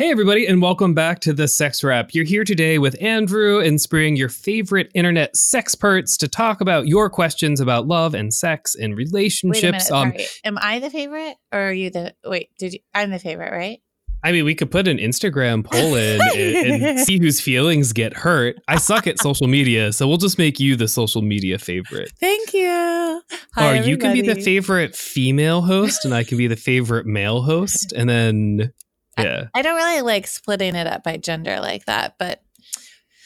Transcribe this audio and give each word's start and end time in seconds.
Hey, 0.00 0.10
everybody, 0.10 0.46
and 0.46 0.62
welcome 0.62 0.94
back 0.94 1.20
to 1.20 1.34
the 1.34 1.46
Sex 1.46 1.84
Wrap. 1.84 2.14
You're 2.14 2.24
here 2.24 2.42
today 2.42 2.78
with 2.78 2.96
Andrew 3.02 3.60
and 3.60 3.78
Spring, 3.78 4.16
your 4.16 4.30
favorite 4.30 4.90
internet 4.94 5.36
sex 5.36 5.74
sexperts, 5.74 6.16
to 6.16 6.26
talk 6.26 6.62
about 6.62 6.88
your 6.88 7.10
questions 7.10 7.60
about 7.60 7.86
love 7.86 8.14
and 8.14 8.32
sex 8.32 8.74
and 8.74 8.94
Wait 8.94 9.02
a 9.02 9.10
relationships. 9.10 9.90
Um, 9.90 10.08
minute, 10.08 10.22
sorry. 10.22 10.40
Am 10.46 10.58
I 10.62 10.78
the 10.78 10.88
favorite 10.88 11.36
or 11.52 11.68
are 11.68 11.72
you 11.74 11.90
the 11.90 12.14
wait, 12.24 12.48
did 12.58 12.72
you 12.72 12.78
I'm 12.94 13.10
the 13.10 13.18
favorite, 13.18 13.52
right? 13.52 13.82
I 14.24 14.32
mean, 14.32 14.46
we 14.46 14.54
could 14.54 14.70
put 14.70 14.88
an 14.88 14.96
Instagram 14.96 15.64
poll 15.70 15.94
in 15.94 16.18
and, 16.34 16.82
and 16.82 17.00
see 17.00 17.18
whose 17.18 17.38
feelings 17.38 17.92
get 17.92 18.14
hurt. 18.14 18.56
I 18.68 18.78
suck 18.78 19.06
at 19.06 19.20
social 19.20 19.48
media, 19.48 19.92
so 19.92 20.08
we'll 20.08 20.16
just 20.16 20.38
make 20.38 20.58
you 20.58 20.76
the 20.76 20.88
social 20.88 21.20
media 21.20 21.58
favorite. 21.58 22.10
Thank 22.18 22.54
you. 22.54 23.22
Hi, 23.54 23.78
or 23.78 23.82
you 23.82 23.98
can 23.98 24.14
be 24.14 24.22
the 24.22 24.40
favorite 24.40 24.96
female 24.96 25.60
host, 25.60 26.06
and 26.06 26.14
I 26.14 26.24
can 26.24 26.38
be 26.38 26.46
the 26.46 26.56
favorite 26.56 27.04
male 27.04 27.42
host, 27.42 27.92
and 27.92 28.08
then 28.08 28.72
yeah, 29.18 29.48
I 29.54 29.62
don't 29.62 29.76
really 29.76 30.02
like 30.02 30.26
splitting 30.26 30.74
it 30.74 30.86
up 30.86 31.04
by 31.04 31.16
gender 31.16 31.60
like 31.60 31.86
that, 31.86 32.16
but 32.18 32.42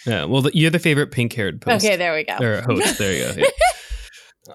yeah. 0.06 0.24
Well, 0.24 0.48
you're 0.52 0.70
the 0.70 0.78
favorite 0.78 1.10
pink-haired 1.10 1.62
host. 1.64 1.84
okay, 1.84 1.96
there 1.96 2.14
we 2.14 2.24
go. 2.24 2.36
or 2.38 2.62
host. 2.62 2.98
There 2.98 3.12
you 3.12 3.34
go. 3.34 3.48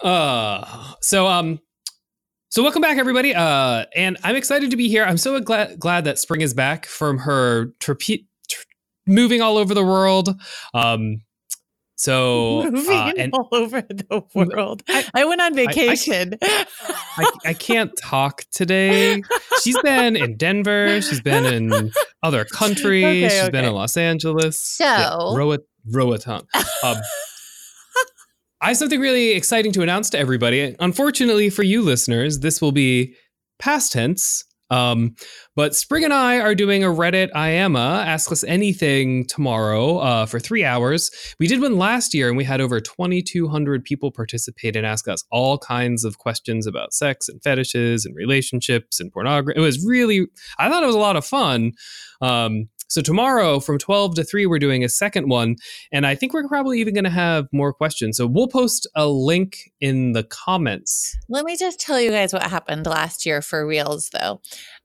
Yeah. 0.02 0.10
uh, 0.10 0.94
so 1.02 1.28
um, 1.28 1.60
so 2.50 2.64
welcome 2.64 2.82
back, 2.82 2.98
everybody. 2.98 3.34
Uh, 3.36 3.86
and 3.96 4.18
I'm 4.24 4.36
excited 4.36 4.72
to 4.72 4.78
be 4.78 4.90
here. 4.90 5.04
I'm 5.04 5.18
so 5.18 5.40
glad 5.40 5.80
glad 5.80 6.06
that 6.06 6.20
Spring 6.20 6.42
is 6.42 6.54
back 6.54 6.86
from 6.86 7.20
her 7.20 7.74
moving 9.06 9.42
all 9.42 9.58
over 9.58 9.74
the 9.74 9.84
world. 9.84 10.30
Um, 10.74 11.22
so 12.00 12.64
Moving 12.72 12.96
uh, 12.96 13.14
and 13.18 13.34
all 13.34 13.50
over 13.52 13.82
the 13.82 14.24
world. 14.34 14.84
I, 15.14 15.26
went 15.26 15.42
on 15.42 15.54
vacation. 15.54 16.34
I, 16.42 17.30
I 17.46 17.54
can't 17.54 17.92
talk 17.98 18.46
today. 18.54 19.22
She's 19.62 19.78
been 19.82 20.16
in 20.16 20.38
Denver. 20.38 21.02
She's 21.02 21.20
been 21.20 21.46
in 21.46 21.92
other 22.24 22.46
countries. 22.46 23.04
Okay, 23.04 23.42
She's 23.42 23.50
been 23.50 23.66
in 23.66 23.74
Los 23.74 23.98
Angeles. 23.98 24.58
So- 24.58 25.36
row 25.36 25.50
Rowat 25.50 25.60
Roatan. 25.92 26.48
Um, 26.84 26.98
I 28.62 28.70
have 28.70 28.78
something 28.78 29.00
really 29.02 29.32
exciting 29.32 29.74
to 29.74 29.82
announce 29.82 30.10
to 30.12 30.20
everybody. 30.20 30.78
Unfortunately 30.80 31.50
for 31.50 31.64
you 31.64 31.82
listeners, 31.82 32.40
this 32.40 32.62
will 32.62 32.72
be 32.72 33.14
past 33.58 33.92
tense. 33.92 34.46
Um, 34.70 35.16
but 35.60 35.76
Spring 35.76 36.06
and 36.06 36.14
I 36.14 36.40
are 36.40 36.56
doing 36.56 36.86
a 36.86 36.88
Reddit 36.88 37.32
IAMA 37.32 38.06
Ask 38.06 38.32
Us 38.32 38.46
Anything 38.46 39.26
tomorrow 39.26 39.98
uh, 39.98 40.26
for 40.26 40.40
three 40.40 40.64
hours. 40.64 41.12
We 41.38 41.48
did 41.48 41.60
one 41.60 41.78
last 41.78 42.14
year 42.14 42.30
and 42.30 42.38
we 42.38 42.46
had 42.46 42.62
over 42.62 42.80
2,200 42.80 43.84
people 43.84 44.10
participate 44.10 44.78
and 44.78 44.86
ask 44.86 45.10
us 45.10 45.26
all 45.34 45.58
kinds 45.58 46.06
of 46.06 46.18
questions 46.18 46.66
about 46.66 46.94
sex 46.94 47.28
and 47.28 47.44
fetishes 47.44 48.06
and 48.06 48.16
relationships 48.16 49.02
and 49.02 49.12
pornography. 49.12 49.60
It 49.60 49.62
was 49.62 49.86
really, 49.86 50.28
I 50.58 50.70
thought 50.70 50.82
it 50.82 50.86
was 50.86 50.96
a 50.96 50.98
lot 50.98 51.18
of 51.18 51.26
fun. 51.26 51.74
Um, 52.22 52.70
so 52.90 53.02
tomorrow 53.02 53.60
from 53.60 53.78
12 53.78 54.16
to 54.16 54.24
3, 54.24 54.48
we're 54.48 54.58
doing 54.60 54.84
a 54.84 54.90
second 54.90 55.30
one. 55.30 55.58
And 55.92 56.08
I 56.08 56.16
think 56.16 56.34
we're 56.34 56.48
probably 56.48 56.80
even 56.80 56.96
going 56.96 57.04
to 57.04 57.12
have 57.12 57.46
more 57.52 57.72
questions. 57.72 58.18
So 58.18 58.26
we'll 58.26 58.48
post 58.48 58.88
a 58.96 59.08
link 59.08 59.58
in 59.80 60.14
the 60.14 60.24
comments. 60.24 61.16
Let 61.28 61.46
me 61.46 61.56
just 61.56 61.80
tell 61.80 62.02
you 62.02 62.10
guys 62.10 62.34
what 62.34 62.44
happened 62.44 62.88
last 62.88 63.28
year 63.28 63.44
for 63.44 63.68
reals 63.68 64.10
though. 64.10 64.42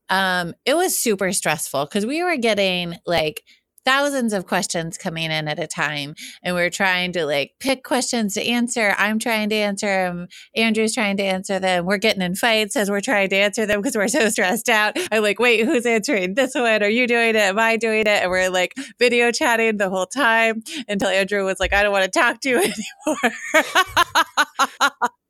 Um, 0.08 0.54
it 0.64 0.74
was 0.74 0.98
super 0.98 1.32
stressful 1.32 1.86
because 1.86 2.06
we 2.06 2.22
were 2.22 2.36
getting 2.36 2.96
like 3.06 3.42
thousands 3.84 4.32
of 4.32 4.46
questions 4.46 4.96
coming 4.96 5.30
in 5.30 5.46
at 5.46 5.58
a 5.58 5.66
time 5.66 6.14
and 6.42 6.54
we 6.54 6.62
are 6.62 6.70
trying 6.70 7.12
to 7.12 7.26
like 7.26 7.52
pick 7.60 7.84
questions 7.84 8.34
to 8.34 8.42
answer. 8.42 8.94
I'm 8.96 9.18
trying 9.18 9.50
to 9.50 9.56
answer 9.56 9.86
them. 9.86 10.28
Andrew's 10.56 10.94
trying 10.94 11.16
to 11.18 11.22
answer 11.22 11.58
them. 11.58 11.84
We're 11.84 11.98
getting 11.98 12.22
in 12.22 12.34
fights 12.34 12.76
as 12.76 12.90
we're 12.90 13.00
trying 13.00 13.28
to 13.30 13.36
answer 13.36 13.66
them 13.66 13.80
because 13.80 13.96
we're 13.96 14.08
so 14.08 14.28
stressed 14.30 14.68
out. 14.68 14.96
I'm 15.12 15.22
like, 15.22 15.38
wait, 15.38 15.64
who's 15.64 15.86
answering 15.86 16.34
this 16.34 16.54
one? 16.54 16.82
Are 16.82 16.88
you 16.88 17.06
doing 17.06 17.30
it? 17.30 17.36
Am 17.36 17.58
I 17.58 17.76
doing 17.76 18.00
it? 18.00 18.08
And 18.08 18.30
we're 18.30 18.50
like 18.50 18.74
video 18.98 19.30
chatting 19.30 19.76
the 19.76 19.90
whole 19.90 20.06
time 20.06 20.62
until 20.88 21.08
Andrew 21.08 21.44
was 21.44 21.60
like, 21.60 21.72
I 21.72 21.82
don't 21.82 21.92
want 21.92 22.10
to 22.10 22.18
talk 22.18 22.40
to 22.40 22.48
you 22.48 22.56
anymore. 23.06 23.32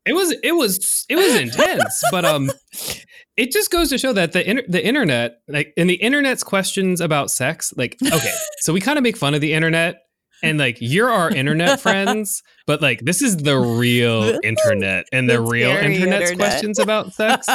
It 0.05 0.13
was 0.13 0.35
it 0.43 0.51
was 0.51 1.05
it 1.09 1.15
was 1.15 1.35
intense, 1.41 2.03
but 2.11 2.25
um, 2.25 2.51
it 3.37 3.51
just 3.51 3.69
goes 3.71 3.89
to 3.89 3.97
show 3.97 4.13
that 4.13 4.31
the 4.31 4.49
inter- 4.49 4.63
the 4.67 4.85
internet, 4.85 5.37
like, 5.47 5.73
and 5.77 5.89
the 5.89 5.95
internet's 5.95 6.43
questions 6.43 7.01
about 7.01 7.29
sex, 7.31 7.73
like, 7.75 7.97
okay, 8.05 8.33
so 8.61 8.73
we 8.73 8.79
kind 8.81 8.97
of 8.97 9.03
make 9.03 9.17
fun 9.17 9.33
of 9.33 9.41
the 9.41 9.53
internet, 9.53 9.97
and 10.43 10.57
like, 10.57 10.77
you're 10.79 11.09
our 11.09 11.29
internet 11.29 11.79
friends, 11.81 12.41
but 12.67 12.81
like, 12.81 13.01
this 13.01 13.21
is 13.21 13.37
the 13.37 13.57
real 13.57 14.39
internet, 14.43 15.05
and 15.11 15.29
the 15.29 15.33
the 15.33 15.41
real 15.41 15.69
internet's 15.71 16.31
internet. 16.31 16.37
questions 16.37 16.79
about 16.79 17.13
sex. 17.13 17.45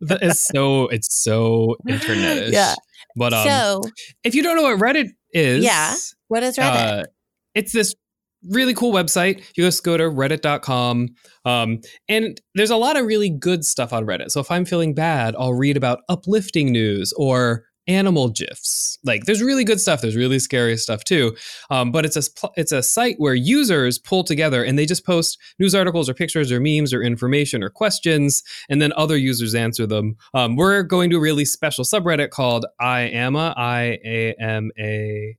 That 0.00 0.18
is 0.22 0.40
so 0.42 0.88
it's 0.88 1.12
so 1.22 1.76
internetish. 1.88 2.52
Yeah. 2.52 2.74
But 3.16 3.32
um, 3.32 3.44
so, 3.46 3.82
if 4.24 4.34
you 4.34 4.42
don't 4.42 4.54
know 4.56 4.62
what 4.62 4.78
Reddit 4.78 5.08
is, 5.32 5.64
Yeah. 5.64 5.94
what 6.28 6.42
is 6.42 6.56
Reddit? 6.56 7.00
uh, 7.00 7.04
it's 7.54 7.72
this 7.72 7.94
really 8.50 8.74
cool 8.74 8.92
website. 8.92 9.38
You 9.56 9.64
just 9.64 9.84
go 9.84 9.96
to 9.96 10.04
reddit.com. 10.04 11.08
Um, 11.44 11.80
and 12.08 12.40
there's 12.54 12.70
a 12.70 12.76
lot 12.76 12.96
of 12.96 13.06
really 13.06 13.30
good 13.30 13.64
stuff 13.64 13.92
on 13.92 14.06
Reddit. 14.06 14.30
So 14.30 14.40
if 14.40 14.50
I'm 14.50 14.64
feeling 14.64 14.94
bad, 14.94 15.34
I'll 15.38 15.54
read 15.54 15.76
about 15.76 16.00
uplifting 16.08 16.72
news 16.72 17.12
or 17.16 17.64
animal 17.88 18.28
gifs. 18.28 18.98
Like 19.02 19.24
there's 19.24 19.42
really 19.42 19.64
good 19.64 19.80
stuff. 19.80 20.02
There's 20.02 20.14
really 20.14 20.38
scary 20.38 20.76
stuff 20.76 21.02
too. 21.04 21.34
Um, 21.70 21.90
but 21.90 22.04
it's 22.04 22.16
a 22.16 22.22
it's 22.56 22.70
a 22.70 22.82
site 22.82 23.16
where 23.18 23.34
users 23.34 23.98
pull 23.98 24.22
together 24.22 24.62
and 24.62 24.78
they 24.78 24.86
just 24.86 25.06
post 25.06 25.38
news 25.58 25.74
articles 25.74 26.08
or 26.08 26.14
pictures 26.14 26.52
or 26.52 26.60
memes 26.60 26.92
or 26.92 27.02
information 27.02 27.64
or 27.64 27.70
questions, 27.70 28.42
and 28.68 28.80
then 28.80 28.92
other 28.94 29.16
users 29.16 29.54
answer 29.54 29.86
them. 29.86 30.16
Um, 30.34 30.56
we're 30.56 30.82
going 30.82 31.10
to 31.10 31.16
a 31.16 31.20
really 31.20 31.46
special 31.46 31.84
subreddit 31.84 32.30
called 32.30 32.66
I 32.78 33.00
Ama 33.02 33.54
I 33.56 33.98
A 34.04 34.34
M 34.38 34.70
A 34.78 35.36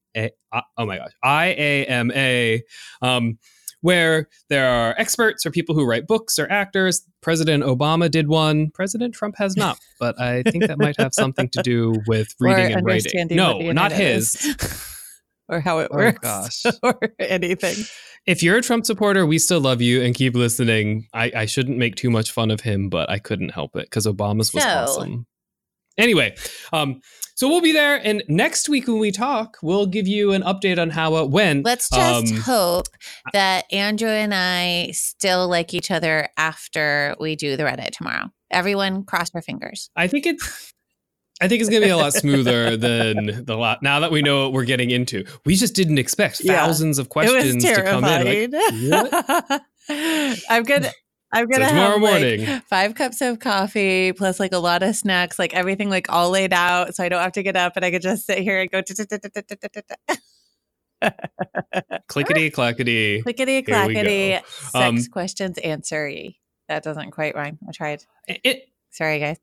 A. 0.53 0.61
Oh 0.77 0.85
my 0.85 0.97
gosh, 0.97 1.11
I 1.23 1.45
A 1.57 1.85
M 1.85 2.11
A. 2.11 2.63
Um, 3.01 3.37
where 3.81 4.27
there 4.49 4.67
are 4.69 4.93
experts 4.97 5.45
or 5.45 5.51
people 5.51 5.73
who 5.73 5.85
write 5.85 6.05
books 6.05 6.37
or 6.37 6.51
actors. 6.51 7.01
President 7.21 7.63
Obama 7.63 8.11
did 8.11 8.27
one. 8.27 8.71
President 8.71 9.13
Trump 9.15 9.35
has 9.37 9.55
not, 9.55 9.79
but 10.01 10.19
I 10.19 10.43
think 10.43 10.67
that 10.67 10.77
might 10.77 10.97
have 10.99 11.13
something 11.13 11.47
to 11.49 11.61
do 11.63 11.95
with 12.05 12.35
reading 12.41 12.73
and 12.73 12.85
writing. 12.85 13.27
No, 13.31 13.71
not 13.71 13.93
his. 13.93 14.35
or 15.47 15.61
how 15.61 15.79
it 15.79 15.87
Oh, 15.91 15.95
works 15.97 16.19
gosh. 16.19 16.65
or 16.83 16.99
anything. 17.19 17.85
If 18.25 18.43
you're 18.43 18.57
a 18.57 18.61
Trump 18.61 18.85
supporter, 18.85 19.25
we 19.25 19.39
still 19.39 19.61
love 19.61 19.81
you 19.81 20.01
and 20.03 20.13
keep 20.13 20.35
listening. 20.35 21.07
I, 21.13 21.31
I 21.33 21.45
shouldn't 21.45 21.77
make 21.77 21.95
too 21.95 22.09
much 22.09 22.31
fun 22.31 22.51
of 22.51 22.59
him, 22.61 22.89
but 22.89 23.09
I 23.09 23.17
couldn't 23.17 23.49
help 23.49 23.77
it 23.77 23.83
because 23.85 24.05
Obama's 24.05 24.53
was 24.53 24.63
So- 24.63 24.69
awesome. 24.69 25.25
Anyway, 25.99 26.35
um, 26.73 27.01
so 27.35 27.47
we'll 27.47 27.61
be 27.61 27.71
there, 27.71 27.95
and 28.03 28.23
next 28.27 28.67
week 28.67 28.87
when 28.87 28.99
we 28.99 29.11
talk, 29.11 29.57
we'll 29.61 29.85
give 29.85 30.07
you 30.07 30.31
an 30.33 30.41
update 30.41 30.77
on 30.81 30.89
how 30.89 31.17
it 31.17 31.29
went. 31.29 31.63
Let's 31.65 31.89
just 31.89 32.33
Um, 32.33 32.39
hope 32.41 32.87
that 33.33 33.65
Andrew 33.71 34.09
and 34.09 34.33
I 34.33 34.91
still 34.93 35.47
like 35.47 35.73
each 35.73 35.91
other 35.91 36.27
after 36.37 37.15
we 37.19 37.35
do 37.35 37.55
the 37.55 37.63
Reddit 37.63 37.91
tomorrow. 37.91 38.31
Everyone 38.51 39.03
cross 39.03 39.29
your 39.33 39.41
fingers. 39.43 39.89
I 39.95 40.07
think 40.07 40.25
it's 40.25 40.73
I 41.41 41.47
think 41.47 41.61
it's 41.61 41.69
gonna 41.69 41.85
be 41.85 41.89
a 41.91 41.95
lot 41.95 42.13
smoother 42.13 42.75
than 42.85 43.45
the 43.45 43.55
lot 43.55 43.81
now 43.81 44.01
that 44.01 44.11
we 44.11 44.21
know 44.21 44.43
what 44.43 44.53
we're 44.53 44.65
getting 44.65 44.89
into. 44.89 45.23
We 45.45 45.55
just 45.55 45.73
didn't 45.75 45.97
expect 45.97 46.41
Yeah. 46.43 46.65
thousands 46.65 46.99
of 46.99 47.07
questions 47.09 47.63
to 47.63 47.81
come 47.83 48.03
in. 48.03 48.51
Like? 48.51 49.61
I'm 50.49 50.63
gonna 50.63 50.91
I'm 51.31 51.47
gonna 51.47 51.67
tomorrow 51.69 51.93
have 51.93 52.01
like, 52.01 52.39
morning. 52.39 52.61
five 52.69 52.95
cups 52.95 53.21
of 53.21 53.39
coffee 53.39 54.13
plus 54.13 54.39
like 54.39 54.51
a 54.53 54.57
lot 54.57 54.81
of 54.83 54.95
snacks, 54.95 55.37
like 55.37 55.53
everything 55.53 55.89
like 55.89 56.11
all 56.11 56.29
laid 56.31 56.53
out, 56.53 56.95
so 56.95 57.03
I 57.03 57.09
don't 57.09 57.21
have 57.21 57.33
to 57.33 57.43
get 57.43 57.55
up 57.55 57.73
and 57.75 57.85
I 57.85 57.91
could 57.91 58.01
just 58.01 58.25
sit 58.25 58.39
here 58.39 58.59
and 58.61 58.71
go 58.71 58.81
clickety 62.07 62.49
clackety. 62.49 63.21
clickety 63.21 63.61
clackety. 63.61 64.39
Sex 64.47 64.75
Um, 64.75 64.97
questions 65.11 65.57
answery. 65.59 66.39
That 66.67 66.83
doesn't 66.83 67.11
quite 67.11 67.35
rhyme. 67.35 67.57
I 67.67 67.71
tried. 67.71 68.03
It 68.27 68.63
Sorry, 68.91 69.19
guys. 69.19 69.37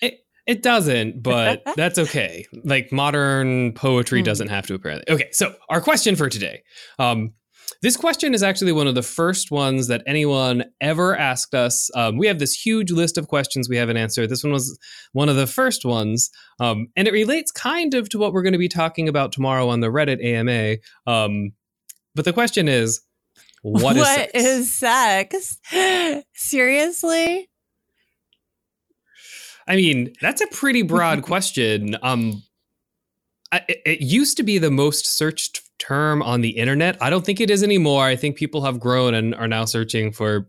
it 0.00 0.20
it 0.46 0.62
doesn't, 0.62 1.22
but 1.22 1.62
that's 1.76 1.98
okay. 1.98 2.44
Like 2.64 2.92
modern 2.92 3.72
poetry 3.74 4.20
Hmm. 4.20 4.24
doesn't 4.26 4.48
have 4.48 4.66
to 4.68 4.74
apparently. 4.74 5.12
Okay, 5.12 5.28
so 5.32 5.54
our 5.68 5.80
question 5.80 6.16
for 6.16 6.28
today. 6.28 6.62
Um, 6.98 7.32
this 7.80 7.96
question 7.96 8.34
is 8.34 8.42
actually 8.42 8.72
one 8.72 8.88
of 8.88 8.94
the 8.94 9.02
first 9.02 9.50
ones 9.50 9.86
that 9.86 10.02
anyone 10.06 10.64
ever 10.80 11.16
asked 11.16 11.54
us. 11.54 11.90
Um, 11.94 12.16
we 12.16 12.26
have 12.26 12.40
this 12.40 12.52
huge 12.52 12.90
list 12.90 13.16
of 13.16 13.28
questions 13.28 13.68
we 13.68 13.76
haven't 13.76 13.96
answered. 13.96 14.30
This 14.30 14.42
one 14.42 14.52
was 14.52 14.78
one 15.12 15.28
of 15.28 15.36
the 15.36 15.46
first 15.46 15.84
ones, 15.84 16.30
um, 16.58 16.88
and 16.96 17.06
it 17.06 17.12
relates 17.12 17.52
kind 17.52 17.94
of 17.94 18.08
to 18.10 18.18
what 18.18 18.32
we're 18.32 18.42
going 18.42 18.52
to 18.52 18.58
be 18.58 18.68
talking 18.68 19.08
about 19.08 19.32
tomorrow 19.32 19.68
on 19.68 19.80
the 19.80 19.88
Reddit 19.88 20.24
AMA. 20.24 20.78
Um, 21.06 21.52
but 22.14 22.24
the 22.24 22.32
question 22.32 22.68
is, 22.68 23.00
what 23.62 23.96
is 23.96 24.06
sex? 24.06 24.32
is 24.34 25.60
sex? 25.70 26.24
Seriously? 26.34 27.48
I 29.68 29.76
mean, 29.76 30.14
that's 30.20 30.40
a 30.40 30.46
pretty 30.48 30.82
broad 30.82 31.22
question. 31.22 31.96
Um, 32.02 32.42
I, 33.52 33.62
it 33.68 34.00
used 34.00 34.36
to 34.38 34.42
be 34.42 34.58
the 34.58 34.70
most 34.70 35.06
searched 35.06 35.62
term 35.78 36.22
on 36.22 36.40
the 36.40 36.50
internet. 36.50 36.96
I 37.00 37.10
don't 37.10 37.24
think 37.24 37.40
it 37.40 37.50
is 37.50 37.62
anymore. 37.62 38.04
I 38.04 38.16
think 38.16 38.36
people 38.36 38.62
have 38.62 38.80
grown 38.80 39.14
and 39.14 39.34
are 39.34 39.48
now 39.48 39.64
searching 39.64 40.12
for 40.12 40.48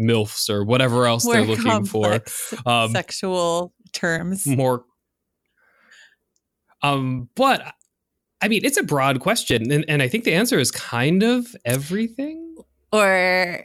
milfs 0.00 0.48
or 0.48 0.64
whatever 0.64 1.06
else 1.06 1.24
More 1.24 1.34
they're 1.34 1.44
looking 1.44 1.84
for. 1.84 2.20
Um, 2.66 2.92
sexual 2.92 3.74
terms. 3.92 4.46
more 4.46 4.84
um 6.82 7.28
but 7.34 7.74
i 8.40 8.48
mean 8.48 8.64
it's 8.64 8.78
a 8.78 8.82
broad 8.82 9.20
question 9.20 9.70
and, 9.70 9.84
and 9.88 10.02
i 10.02 10.08
think 10.08 10.24
the 10.24 10.32
answer 10.32 10.58
is 10.58 10.70
kind 10.70 11.22
of 11.22 11.54
everything 11.64 12.56
or 12.92 13.64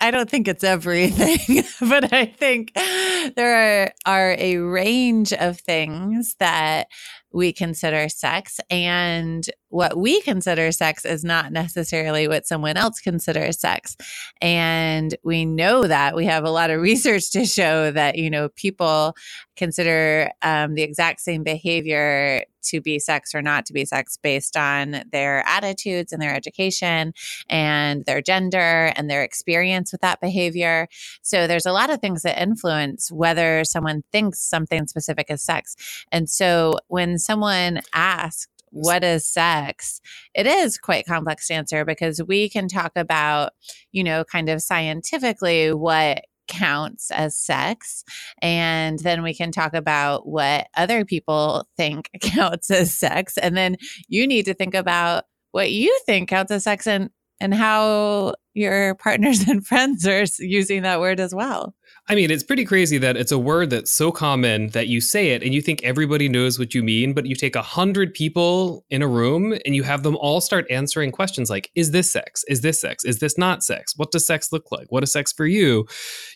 I 0.00 0.10
don't 0.10 0.30
think 0.30 0.46
it's 0.46 0.62
everything, 0.62 1.64
but 1.80 2.12
I 2.12 2.26
think 2.26 2.72
there 2.74 3.84
are, 3.84 3.92
are 4.06 4.36
a 4.38 4.58
range 4.58 5.32
of 5.32 5.58
things 5.58 6.36
that 6.38 6.86
we 7.32 7.52
consider 7.52 8.08
sex. 8.08 8.58
And 8.70 9.44
what 9.68 9.98
we 9.98 10.22
consider 10.22 10.72
sex 10.72 11.04
is 11.04 11.24
not 11.24 11.52
necessarily 11.52 12.26
what 12.26 12.46
someone 12.46 12.76
else 12.76 13.00
considers 13.00 13.60
sex. 13.60 13.96
And 14.40 15.14
we 15.24 15.44
know 15.44 15.86
that 15.86 16.16
we 16.16 16.24
have 16.26 16.44
a 16.44 16.50
lot 16.50 16.70
of 16.70 16.80
research 16.80 17.30
to 17.32 17.44
show 17.44 17.90
that, 17.90 18.16
you 18.16 18.30
know, 18.30 18.48
people 18.50 19.14
consider 19.56 20.30
um, 20.42 20.74
the 20.74 20.82
exact 20.82 21.20
same 21.20 21.42
behavior 21.42 22.44
to 22.68 22.80
be 22.80 22.98
sex 22.98 23.34
or 23.34 23.42
not 23.42 23.66
to 23.66 23.72
be 23.72 23.84
sex 23.84 24.16
based 24.16 24.56
on 24.56 25.02
their 25.12 25.46
attitudes 25.46 26.12
and 26.12 26.22
their 26.22 26.34
education 26.34 27.12
and 27.48 28.04
their 28.06 28.22
gender 28.22 28.92
and 28.96 29.10
their 29.10 29.22
experience 29.22 29.92
with 29.92 30.00
that 30.00 30.20
behavior. 30.20 30.88
So 31.22 31.46
there's 31.46 31.66
a 31.66 31.72
lot 31.72 31.90
of 31.90 32.00
things 32.00 32.22
that 32.22 32.40
influence 32.40 33.10
whether 33.10 33.64
someone 33.64 34.02
thinks 34.12 34.40
something 34.40 34.86
specific 34.86 35.26
is 35.30 35.42
sex. 35.42 35.76
And 36.12 36.28
so 36.28 36.78
when 36.88 37.18
someone 37.18 37.80
asks, 37.92 38.48
what 38.70 39.02
is 39.02 39.26
sex? 39.26 40.00
It 40.34 40.46
is 40.46 40.78
quite 40.78 41.06
complex 41.06 41.50
answer 41.50 41.84
because 41.84 42.22
we 42.22 42.48
can 42.48 42.68
talk 42.68 42.92
about, 42.96 43.52
you 43.92 44.04
know, 44.04 44.24
kind 44.24 44.48
of 44.48 44.62
scientifically 44.62 45.72
what 45.72 46.24
counts 46.48 47.10
as 47.10 47.36
sex. 47.36 48.04
And 48.42 48.98
then 48.98 49.22
we 49.22 49.34
can 49.34 49.52
talk 49.52 49.74
about 49.74 50.26
what 50.26 50.66
other 50.76 51.04
people 51.04 51.68
think 51.76 52.10
counts 52.20 52.70
as 52.70 52.92
sex. 52.92 53.38
And 53.38 53.56
then 53.56 53.76
you 54.08 54.26
need 54.26 54.46
to 54.46 54.54
think 54.54 54.74
about 54.74 55.24
what 55.52 55.70
you 55.72 55.98
think 56.06 56.28
counts 56.28 56.52
as 56.52 56.64
sex 56.64 56.86
and 56.86 57.10
and 57.40 57.54
how 57.54 58.34
your 58.54 58.94
partners 58.96 59.40
and 59.48 59.66
friends 59.66 60.06
are 60.06 60.24
using 60.38 60.82
that 60.82 61.00
word 61.00 61.20
as 61.20 61.34
well. 61.34 61.74
i 62.08 62.14
mean 62.14 62.30
it's 62.30 62.42
pretty 62.42 62.64
crazy 62.64 62.98
that 62.98 63.16
it's 63.16 63.32
a 63.32 63.38
word 63.38 63.70
that's 63.70 63.92
so 63.92 64.10
common 64.10 64.68
that 64.70 64.88
you 64.88 65.00
say 65.00 65.30
it 65.30 65.42
and 65.42 65.54
you 65.54 65.62
think 65.62 65.82
everybody 65.84 66.28
knows 66.28 66.58
what 66.58 66.74
you 66.74 66.82
mean 66.82 67.12
but 67.12 67.26
you 67.26 67.34
take 67.34 67.56
a 67.56 67.62
hundred 67.62 68.12
people 68.14 68.84
in 68.90 69.02
a 69.02 69.06
room 69.06 69.52
and 69.64 69.74
you 69.74 69.82
have 69.82 70.02
them 70.02 70.16
all 70.16 70.40
start 70.40 70.66
answering 70.70 71.12
questions 71.12 71.50
like 71.50 71.70
is 71.74 71.90
this 71.92 72.10
sex? 72.10 72.44
Is 72.48 72.60
this 72.62 72.80
sex? 72.80 73.04
Is 73.04 73.18
this 73.18 73.38
not 73.38 73.62
sex? 73.62 73.94
What 73.96 74.10
does 74.10 74.26
sex 74.26 74.52
look 74.52 74.70
like? 74.72 74.90
What 74.90 75.02
is 75.02 75.12
sex 75.12 75.32
for 75.32 75.46
you? 75.46 75.86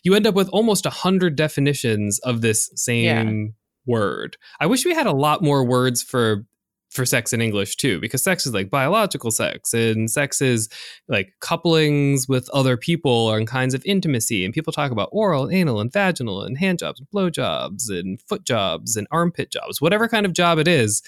You 0.03 0.15
end 0.15 0.27
up 0.27 0.35
with 0.35 0.49
almost 0.49 0.85
a 0.85 0.89
hundred 0.89 1.35
definitions 1.35 2.19
of 2.19 2.41
this 2.41 2.71
same 2.75 3.55
word. 3.85 4.37
I 4.59 4.65
wish 4.65 4.85
we 4.85 4.93
had 4.93 5.07
a 5.07 5.11
lot 5.11 5.43
more 5.43 5.63
words 5.63 6.01
for 6.01 6.45
for 6.93 7.05
sex 7.05 7.33
in 7.33 7.41
English 7.41 7.75
too, 7.75 7.99
because 7.99 8.23
sex 8.23 8.45
is 8.45 8.53
like 8.53 8.69
biological 8.69 9.31
sex 9.31 9.73
and 9.73 10.09
sex 10.09 10.41
is 10.41 10.69
like 11.07 11.33
couplings 11.41 12.27
with 12.27 12.49
other 12.51 12.77
people 12.77 13.33
and 13.33 13.47
kinds 13.47 13.73
of 13.73 13.83
intimacy. 13.85 14.45
And 14.45 14.53
people 14.53 14.71
talk 14.71 14.91
about 14.91 15.09
oral, 15.11 15.49
anal, 15.49 15.79
and 15.79 15.91
vaginal, 15.91 16.43
and 16.43 16.57
hand 16.57 16.79
jobs, 16.79 16.99
and 16.99 17.09
blow 17.09 17.29
jobs, 17.29 17.89
and 17.89 18.21
foot 18.21 18.45
jobs, 18.45 18.95
and 18.95 19.07
armpit 19.11 19.51
jobs, 19.51 19.81
whatever 19.81 20.07
kind 20.07 20.25
of 20.25 20.33
job 20.33 20.59
it 20.59 20.67
is. 20.67 21.01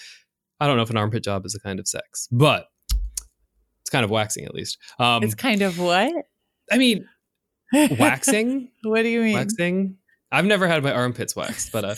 I 0.59 0.67
don't 0.67 0.77
know 0.77 0.83
if 0.83 0.89
an 0.89 0.97
armpit 0.97 1.23
job 1.23 1.45
is 1.45 1.53
a 1.53 1.59
kind 1.59 1.79
of 1.79 1.87
sex, 1.87 2.27
but 2.31 2.67
it's 3.81 3.89
kind 3.91 4.03
of 4.03 4.09
waxing 4.09 4.45
at 4.45 4.55
least. 4.55 4.77
Um, 4.97 5.21
it's 5.21 5.35
kind 5.35 5.61
of 5.61 5.77
what? 5.77 6.11
I 6.71 6.77
mean, 6.77 7.07
waxing, 7.73 8.69
what 8.83 9.03
do 9.03 9.09
you 9.09 9.21
mean? 9.21 9.33
waxing. 9.35 9.97
I've 10.31 10.45
never 10.45 10.67
had 10.67 10.83
my 10.83 10.91
armpits 10.91 11.35
waxed, 11.35 11.71
but 11.71 11.85
uh, 11.85 11.95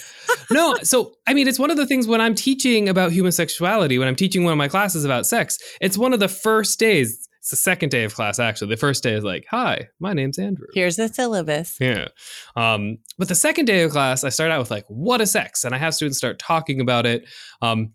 no. 0.51 0.75
So 0.83 1.13
I 1.27 1.33
mean, 1.33 1.47
it's 1.47 1.59
one 1.59 1.71
of 1.71 1.77
the 1.77 1.85
things 1.85 2.07
when 2.07 2.21
I'm 2.21 2.35
teaching 2.35 2.89
about 2.89 3.11
human 3.11 3.31
sexuality, 3.31 3.97
when 3.97 4.07
I'm 4.07 4.15
teaching 4.15 4.43
one 4.43 4.51
of 4.51 4.57
my 4.57 4.67
classes 4.67 5.05
about 5.05 5.25
sex, 5.25 5.57
it's 5.81 5.97
one 5.97 6.13
of 6.13 6.19
the 6.19 6.27
first 6.27 6.79
days. 6.79 7.27
It's 7.39 7.51
the 7.51 7.55
second 7.55 7.89
day 7.89 8.03
of 8.03 8.13
class, 8.13 8.39
actually. 8.39 8.69
The 8.69 8.77
first 8.77 9.03
day 9.03 9.13
is 9.13 9.23
like, 9.23 9.45
"Hi, 9.49 9.87
my 9.99 10.13
name's 10.13 10.37
Andrew." 10.37 10.67
Here's 10.73 10.97
the 10.97 11.07
syllabus. 11.07 11.77
Yeah. 11.79 12.09
Um, 12.55 12.97
but 13.17 13.29
the 13.29 13.35
second 13.35 13.65
day 13.65 13.83
of 13.83 13.91
class, 13.91 14.23
I 14.23 14.29
start 14.29 14.51
out 14.51 14.59
with 14.59 14.71
like, 14.71 14.85
"What 14.87 15.21
is 15.21 15.31
sex?" 15.31 15.63
and 15.63 15.73
I 15.73 15.77
have 15.77 15.95
students 15.95 16.17
start 16.17 16.39
talking 16.39 16.81
about 16.81 17.05
it. 17.05 17.25
Um, 17.61 17.93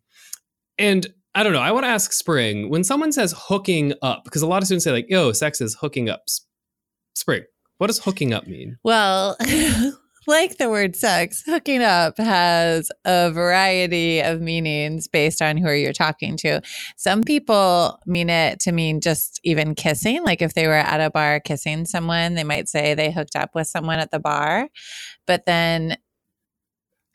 and 0.79 1.07
I 1.35 1.43
don't 1.43 1.53
know. 1.53 1.61
I 1.61 1.71
want 1.71 1.85
to 1.85 1.91
ask 1.91 2.13
Spring 2.13 2.71
when 2.71 2.83
someone 2.85 3.13
says 3.13 3.35
hooking 3.37 3.93
up, 4.03 4.25
because 4.25 4.43
a 4.43 4.47
lot 4.47 4.63
of 4.63 4.67
students 4.67 4.85
say 4.85 4.93
like, 4.93 5.11
"Yo, 5.11 5.33
sex 5.33 5.61
is 5.61 5.77
hooking 5.81 6.09
up." 6.09 6.25
Spring, 7.15 7.43
what 7.77 7.89
does 7.89 7.99
hooking 7.99 8.33
up 8.33 8.47
mean? 8.47 8.79
Well, 8.83 9.37
like 10.27 10.59
the 10.59 10.71
word 10.71 10.97
sex, 10.97 11.43
hooking 11.47 11.83
up 11.83 12.19
has 12.19 12.91
a 13.05 13.31
variety 13.33 14.21
of 14.21 14.41
meanings 14.41 15.09
based 15.09 15.43
on 15.43 15.57
who 15.57 15.73
you're 15.73 15.93
talking 15.93 16.37
to. 16.39 16.63
Some 16.97 17.23
people 17.23 18.01
mean 18.07 18.31
it 18.31 18.61
to 18.61 18.73
mean 18.73 19.01
just 19.01 19.41
even 19.45 19.75
kissing. 19.75 20.25
Like 20.25 20.43
if 20.43 20.55
they 20.55 20.67
were 20.69 20.75
at 20.75 21.01
a 21.01 21.11
bar 21.11 21.41
kissing 21.41 21.87
someone, 21.87 22.35
they 22.35 22.45
might 22.45 22.69
say 22.69 22.95
they 22.95 23.13
hooked 23.13 23.37
up 23.37 23.51
with 23.55 23.69
someone 23.69 23.99
at 23.99 24.11
the 24.13 24.21
bar. 24.21 24.69
But 25.27 25.47
then 25.47 25.97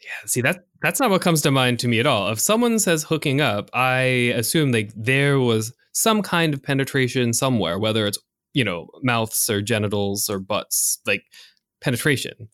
Yeah, 0.03 0.27
see 0.27 0.41
that 0.41 0.67
that's 0.81 0.99
not 0.99 1.11
what 1.11 1.21
comes 1.21 1.41
to 1.43 1.51
mind 1.51 1.79
to 1.79 1.87
me 1.89 1.99
at 1.99 2.07
all. 2.07 2.29
If 2.31 2.39
someone 2.39 2.79
says 2.79 3.03
hooking 3.03 3.41
up, 3.41 3.69
I 3.73 4.33
assume 4.35 4.71
like 4.71 4.91
there 4.95 5.39
was 5.39 5.73
some 5.93 6.21
kind 6.23 6.53
of 6.53 6.63
penetration 6.63 7.33
somewhere, 7.33 7.79
whether 7.79 8.07
it's 8.07 8.19
you 8.53 8.63
know 8.65 8.87
mouths 9.03 9.49
or 9.49 9.61
genitals 9.61 10.29
or 10.29 10.39
butts, 10.39 10.99
like 11.07 11.23
penetration. 11.81 12.49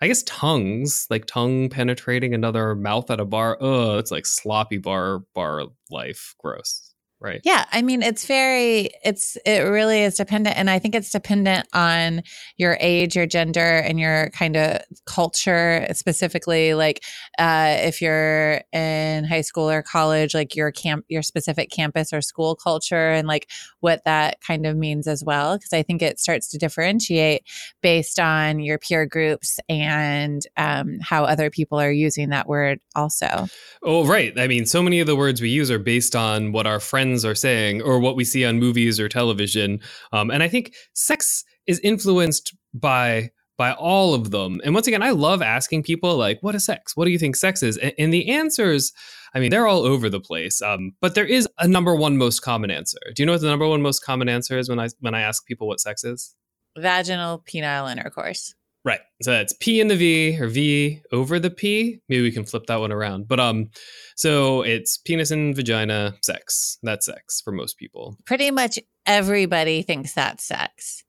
I 0.00 0.08
guess 0.08 0.22
tongues, 0.24 1.06
like 1.10 1.26
tongue 1.26 1.68
penetrating 1.70 2.34
another 2.34 2.74
mouth 2.74 3.10
at 3.10 3.20
a 3.20 3.24
bar. 3.24 3.56
Oh, 3.60 3.98
it's 3.98 4.10
like 4.10 4.26
sloppy 4.26 4.78
bar 4.78 5.20
bar 5.34 5.64
life. 5.90 6.34
Gross. 6.38 6.95
Right. 7.18 7.40
Yeah, 7.44 7.64
I 7.72 7.80
mean 7.80 8.02
it's 8.02 8.26
very 8.26 8.90
it's 9.02 9.38
it 9.46 9.60
really 9.60 10.02
is 10.02 10.16
dependent 10.16 10.58
and 10.58 10.68
I 10.68 10.78
think 10.78 10.94
it's 10.94 11.10
dependent 11.10 11.66
on 11.72 12.22
your 12.58 12.76
age, 12.78 13.16
your 13.16 13.24
gender 13.24 13.60
and 13.60 13.98
your 13.98 14.28
kind 14.30 14.54
of 14.54 14.82
culture 15.06 15.86
specifically 15.92 16.74
like 16.74 17.02
uh 17.38 17.76
if 17.78 18.02
you're 18.02 18.60
in 18.70 19.24
high 19.24 19.40
school 19.40 19.70
or 19.70 19.82
college 19.82 20.34
like 20.34 20.54
your 20.54 20.70
camp 20.70 21.06
your 21.08 21.22
specific 21.22 21.70
campus 21.70 22.12
or 22.12 22.20
school 22.20 22.54
culture 22.54 23.10
and 23.12 23.26
like 23.26 23.48
what 23.80 24.02
that 24.04 24.38
kind 24.42 24.66
of 24.66 24.76
means 24.76 25.06
as 25.06 25.24
well 25.24 25.56
because 25.56 25.72
I 25.72 25.82
think 25.82 26.02
it 26.02 26.20
starts 26.20 26.48
to 26.50 26.58
differentiate 26.58 27.44
based 27.80 28.20
on 28.20 28.60
your 28.60 28.78
peer 28.78 29.06
groups 29.06 29.58
and 29.70 30.42
um 30.58 30.98
how 31.00 31.24
other 31.24 31.48
people 31.48 31.80
are 31.80 31.90
using 31.90 32.28
that 32.28 32.46
word 32.46 32.78
also. 32.94 33.46
Oh, 33.82 34.04
right. 34.04 34.38
I 34.38 34.48
mean, 34.48 34.66
so 34.66 34.82
many 34.82 35.00
of 35.00 35.06
the 35.06 35.16
words 35.16 35.40
we 35.40 35.48
use 35.48 35.70
are 35.70 35.78
based 35.78 36.14
on 36.14 36.52
what 36.52 36.66
our 36.66 36.80
friends 36.80 37.05
are 37.24 37.34
saying 37.34 37.82
or 37.82 37.98
what 37.98 38.16
we 38.16 38.24
see 38.24 38.44
on 38.44 38.58
movies 38.58 38.98
or 38.98 39.08
television. 39.08 39.80
Um, 40.12 40.30
and 40.30 40.42
I 40.42 40.48
think 40.48 40.74
sex 40.94 41.44
is 41.66 41.80
influenced 41.80 42.54
by 42.74 43.30
by 43.56 43.72
all 43.72 44.12
of 44.12 44.32
them. 44.32 44.60
And 44.64 44.74
once 44.74 44.86
again, 44.86 45.02
I 45.02 45.10
love 45.10 45.40
asking 45.40 45.82
people 45.82 46.16
like, 46.16 46.42
"What 46.42 46.54
is 46.54 46.66
sex? 46.66 46.96
What 46.96 47.06
do 47.06 47.10
you 47.10 47.18
think 47.18 47.36
sex 47.36 47.62
is?" 47.62 47.78
And, 47.78 47.92
and 47.98 48.12
the 48.12 48.28
answers, 48.28 48.92
I 49.34 49.40
mean, 49.40 49.50
they're 49.50 49.66
all 49.66 49.84
over 49.84 50.10
the 50.10 50.20
place. 50.20 50.60
Um, 50.60 50.92
but 51.00 51.14
there 51.14 51.24
is 51.24 51.48
a 51.58 51.66
number 51.66 51.94
one 51.94 52.16
most 52.16 52.40
common 52.40 52.70
answer. 52.70 52.98
Do 53.14 53.22
you 53.22 53.26
know 53.26 53.32
what 53.32 53.40
the 53.40 53.48
number 53.48 53.66
one 53.66 53.82
most 53.82 54.00
common 54.00 54.28
answer 54.28 54.58
is 54.58 54.68
when 54.68 54.78
I 54.78 54.88
when 55.00 55.14
I 55.14 55.22
ask 55.22 55.46
people 55.46 55.66
what 55.66 55.80
sex 55.80 56.04
is? 56.04 56.34
Vaginal 56.76 57.42
penile 57.46 57.90
intercourse. 57.90 58.54
Right. 58.86 59.00
So 59.20 59.32
that's 59.32 59.52
P 59.58 59.80
in 59.80 59.88
the 59.88 59.96
V 59.96 60.38
or 60.40 60.46
V 60.46 61.02
over 61.10 61.40
the 61.40 61.50
P. 61.50 62.00
Maybe 62.08 62.22
we 62.22 62.30
can 62.30 62.44
flip 62.44 62.66
that 62.66 62.78
one 62.78 62.92
around. 62.92 63.26
But 63.26 63.40
um, 63.40 63.70
so 64.14 64.62
it's 64.62 64.96
penis 64.96 65.32
and 65.32 65.56
vagina 65.56 66.14
sex. 66.22 66.78
That's 66.84 67.06
sex 67.06 67.40
for 67.40 67.50
most 67.50 67.78
people. 67.78 68.16
Pretty 68.26 68.52
much 68.52 68.78
everybody 69.04 69.82
thinks 69.82 70.12
that's 70.12 70.44
sex. 70.44 71.02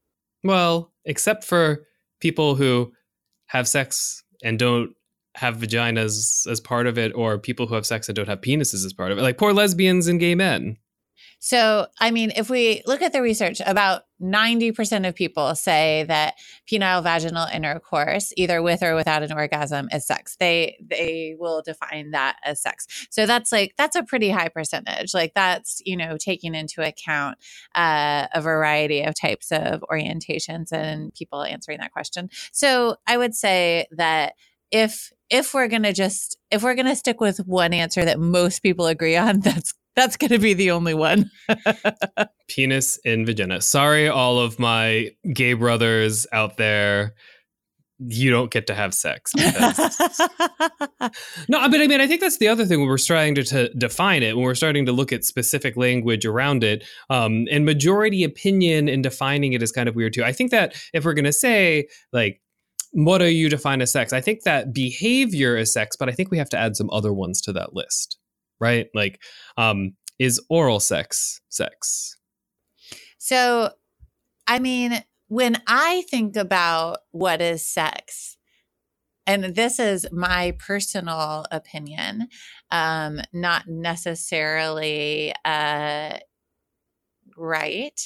Well, 0.44 0.92
except 1.06 1.44
for 1.44 1.86
people 2.20 2.56
who 2.56 2.94
have 3.46 3.68
sex 3.68 4.24
and 4.44 4.58
don't 4.58 4.94
have 5.36 5.58
vaginas 5.58 6.48
as 6.50 6.60
part 6.60 6.88
of 6.88 6.98
it, 6.98 7.14
or 7.14 7.38
people 7.38 7.68
who 7.68 7.76
have 7.76 7.86
sex 7.86 8.10
and 8.10 8.16
don't 8.16 8.28
have 8.28 8.42
penises 8.42 8.84
as 8.86 8.94
part 8.94 9.12
of 9.12 9.20
it, 9.20 9.22
like 9.22 9.38
poor 9.38 9.54
lesbians 9.54 10.08
and 10.08 10.20
gay 10.20 10.34
men. 10.34 10.78
So, 11.40 11.86
I 12.00 12.10
mean, 12.10 12.32
if 12.36 12.50
we 12.50 12.82
look 12.88 13.04
at 13.04 13.14
the 13.14 13.22
research, 13.22 13.62
about 13.64 14.02
90% 14.22 15.08
of 15.08 15.16
people 15.16 15.54
say 15.56 16.06
that 16.08 16.36
penile 16.70 17.04
vaginal 17.04 17.48
intercourse, 17.54 18.34
either 18.36 18.62
with 18.62 18.82
or 18.82 18.96
without 18.96 19.24
an 19.24 19.32
orgasm, 19.32 19.88
is 19.92 20.08
sex. 20.08 20.36
They 20.40 20.78
they 20.82 21.36
will 21.40 21.62
define 21.62 22.12
that 22.12 22.38
as 22.44 22.62
sex. 22.62 22.88
So 23.10 23.26
that's 23.26 23.52
like 23.52 23.74
that's 23.78 23.96
a 23.96 24.04
pretty 24.04 24.30
high 24.30 24.50
percentage. 24.50 25.14
Like 25.14 25.34
that's, 25.36 25.82
you 25.86 25.96
know, 25.96 26.18
taking 26.18 26.56
into 26.56 26.82
account 26.82 27.38
uh, 27.76 28.28
a 28.34 28.42
variety 28.42 29.02
of 29.02 29.16
types 29.20 29.52
of 29.52 29.84
orientations 29.92 30.72
and 30.72 31.14
people 31.14 31.44
answering 31.44 31.80
that 31.80 31.92
question. 31.92 32.30
So 32.52 32.98
I 33.06 33.18
would 33.18 33.36
say 33.36 33.88
that 33.92 34.34
if 34.72 35.12
if 35.30 35.54
we're 35.54 35.68
gonna 35.68 35.94
just 35.94 36.38
if 36.52 36.64
we're 36.64 36.76
gonna 36.76 36.96
stick 36.96 37.20
with 37.22 37.40
one 37.46 37.74
answer 37.74 38.06
that 38.06 38.20
most 38.20 38.60
people 38.62 38.88
agree 38.88 39.16
on, 39.16 39.40
that's 39.42 39.74
that's 39.98 40.16
gonna 40.16 40.40
be 40.40 40.54
the 40.54 40.72
only 40.72 40.94
one. 40.94 41.30
Penis 42.48 42.98
in 43.04 43.26
vagina. 43.26 43.62
Sorry, 43.62 44.08
all 44.08 44.40
of 44.40 44.60
my 44.60 45.10
gay 45.34 45.54
brothers 45.54 46.26
out 46.32 46.58
there. 46.58 47.16
You 48.00 48.30
don't 48.30 48.52
get 48.52 48.68
to 48.68 48.76
have 48.76 48.94
sex. 48.94 49.34
Because... 49.36 50.20
no, 51.50 51.68
but 51.68 51.82
I 51.82 51.88
mean, 51.88 52.00
I 52.00 52.06
think 52.06 52.22
that's 52.22 52.38
the 52.38 52.48
other 52.48 52.64
thing 52.64 52.80
when 52.80 52.88
we're 52.88 53.00
starting 53.00 53.34
to, 53.36 53.44
to 53.46 53.70
define 53.74 54.22
it, 54.22 54.36
when 54.36 54.46
we're 54.46 54.54
starting 54.54 54.86
to 54.86 54.92
look 54.92 55.12
at 55.12 55.24
specific 55.24 55.76
language 55.76 56.26
around 56.26 56.64
it, 56.64 56.84
um, 57.10 57.48
and 57.50 57.66
majority 57.66 58.24
opinion 58.24 58.88
in 58.88 59.02
defining 59.02 59.54
it 59.54 59.64
is 59.64 59.72
kind 59.72 59.90
of 59.90 59.96
weird 59.96 60.14
too. 60.14 60.24
I 60.24 60.32
think 60.32 60.52
that 60.52 60.76
if 60.94 61.06
we're 61.06 61.16
going 61.16 61.26
to 61.26 61.34
say, 61.34 61.88
like, 62.14 62.40
what 62.92 63.18
do 63.18 63.26
you 63.26 63.50
define 63.50 63.82
as 63.82 63.92
sex? 63.92 64.14
I 64.14 64.22
think 64.22 64.44
that 64.44 64.74
behavior 64.74 65.58
is 65.58 65.74
sex, 65.74 65.96
but 65.96 66.08
I 66.08 66.12
think 66.12 66.32
we 66.32 66.38
have 66.38 66.50
to 66.50 66.58
add 66.58 66.76
some 66.76 66.90
other 66.92 67.14
ones 67.14 67.42
to 67.42 67.54
that 67.54 67.74
list, 67.74 68.18
right? 68.60 68.88
Like, 68.94 69.22
um, 69.58 69.94
is 70.20 70.42
oral 70.50 70.80
sex 70.80 71.42
sex? 71.50 72.18
So, 73.18 73.72
I 74.48 74.60
mean, 74.60 75.04
when 75.28 75.62
I 75.68 76.04
think 76.10 76.36
about 76.36 77.00
what 77.12 77.42
is 77.42 77.68
sex, 77.68 78.38
and 79.26 79.56
this 79.56 79.78
is 79.78 80.08
my 80.12 80.56
personal 80.58 81.46
opinion, 81.52 82.30
um, 82.72 83.20
not 83.34 83.68
necessarily 83.68 85.34
uh, 85.44 86.18
right. 87.36 88.00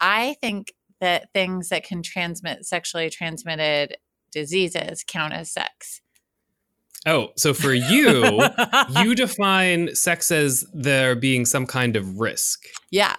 I 0.00 0.36
think 0.42 0.72
that 1.00 1.32
things 1.32 1.70
that 1.70 1.84
can 1.84 2.02
transmit 2.02 2.66
sexually 2.66 3.08
transmitted 3.08 3.96
diseases 4.30 5.02
count 5.06 5.32
as 5.32 5.50
sex. 5.50 6.02
Oh, 7.06 7.28
so 7.36 7.54
for 7.54 7.72
you, 7.72 8.40
you 9.00 9.14
define 9.14 9.94
sex 9.94 10.30
as 10.32 10.66
there 10.74 11.14
being 11.14 11.44
some 11.44 11.64
kind 11.64 11.94
of 11.94 12.18
risk. 12.18 12.64
Yeah. 12.90 13.14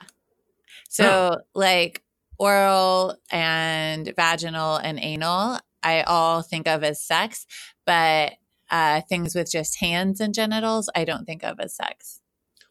So, 0.89 1.37
like 1.55 2.03
oral 2.37 3.15
and 3.31 4.13
vaginal 4.15 4.75
and 4.77 4.99
anal, 4.99 5.59
I 5.83 6.01
all 6.01 6.41
think 6.41 6.67
of 6.67 6.83
as 6.83 7.01
sex, 7.01 7.45
but 7.85 8.33
uh, 8.69 9.01
things 9.01 9.35
with 9.35 9.49
just 9.49 9.79
hands 9.79 10.19
and 10.19 10.33
genitals, 10.33 10.89
I 10.95 11.05
don't 11.05 11.25
think 11.25 11.43
of 11.43 11.59
as 11.59 11.75
sex. 11.75 12.19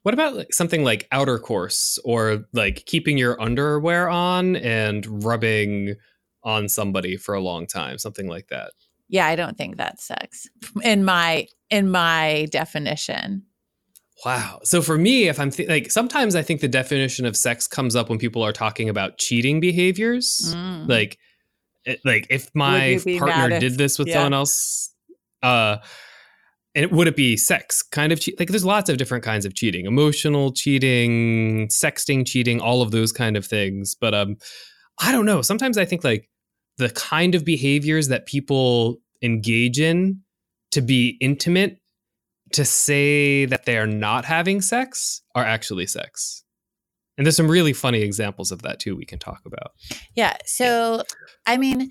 What 0.02 0.14
about 0.14 0.36
like 0.36 0.52
something 0.52 0.84
like 0.84 1.08
outer 1.10 1.38
course 1.38 1.98
or 2.04 2.44
like 2.52 2.84
keeping 2.86 3.18
your 3.18 3.40
underwear 3.40 4.08
on 4.08 4.54
and 4.56 5.24
rubbing 5.24 5.96
on 6.44 6.68
somebody 6.68 7.16
for 7.16 7.34
a 7.34 7.40
long 7.40 7.66
time, 7.66 7.98
something 7.98 8.28
like 8.28 8.48
that? 8.48 8.72
Yeah, 9.08 9.26
I 9.26 9.36
don't 9.36 9.56
think 9.56 9.76
that's 9.76 10.04
sex 10.04 10.48
in 10.82 11.04
my 11.04 11.46
in 11.70 11.90
my 11.90 12.48
definition. 12.50 13.44
Wow. 14.24 14.60
So 14.62 14.80
for 14.80 14.96
me, 14.96 15.28
if 15.28 15.38
I'm 15.38 15.50
th- 15.50 15.68
like, 15.68 15.90
sometimes 15.90 16.34
I 16.34 16.42
think 16.42 16.60
the 16.60 16.68
definition 16.68 17.26
of 17.26 17.36
sex 17.36 17.68
comes 17.68 17.94
up 17.94 18.08
when 18.08 18.18
people 18.18 18.42
are 18.42 18.52
talking 18.52 18.88
about 18.88 19.18
cheating 19.18 19.60
behaviors. 19.60 20.54
Mm. 20.56 20.88
Like, 20.88 21.18
it, 21.84 22.00
like 22.04 22.26
if 22.30 22.48
my 22.54 22.98
partner 23.18 23.60
did 23.60 23.76
this 23.76 23.98
with 23.98 24.08
yeah. 24.08 24.14
someone 24.14 24.34
else, 24.34 24.92
uh, 25.42 25.76
and 26.74 26.90
would 26.90 27.08
it 27.08 27.16
be 27.16 27.36
sex 27.36 27.82
kind 27.82 28.12
of 28.12 28.20
cheat? 28.20 28.38
Like, 28.38 28.48
there's 28.48 28.64
lots 28.64 28.90
of 28.90 28.96
different 28.96 29.22
kinds 29.22 29.44
of 29.44 29.54
cheating: 29.54 29.86
emotional 29.86 30.52
cheating, 30.52 31.68
sexting 31.68 32.26
cheating, 32.26 32.60
all 32.60 32.82
of 32.82 32.90
those 32.90 33.12
kind 33.12 33.36
of 33.36 33.46
things. 33.46 33.94
But 33.94 34.14
um, 34.14 34.36
I 34.98 35.12
don't 35.12 35.26
know. 35.26 35.42
Sometimes 35.42 35.78
I 35.78 35.84
think 35.84 36.04
like 36.04 36.28
the 36.78 36.90
kind 36.90 37.34
of 37.34 37.44
behaviors 37.44 38.08
that 38.08 38.26
people 38.26 38.98
engage 39.22 39.80
in 39.80 40.20
to 40.72 40.80
be 40.80 41.16
intimate 41.20 41.78
to 42.52 42.64
say 42.64 43.44
that 43.46 43.64
they 43.64 43.78
are 43.78 43.86
not 43.86 44.24
having 44.24 44.60
sex 44.60 45.22
are 45.34 45.44
actually 45.44 45.86
sex. 45.86 46.44
And 47.18 47.26
there's 47.26 47.36
some 47.36 47.48
really 47.48 47.72
funny 47.72 48.02
examples 48.02 48.52
of 48.52 48.62
that 48.62 48.78
too 48.78 48.94
we 48.94 49.06
can 49.06 49.18
talk 49.18 49.40
about. 49.46 49.72
Yeah. 50.14 50.36
So. 50.44 51.02
I 51.46 51.56
mean, 51.56 51.90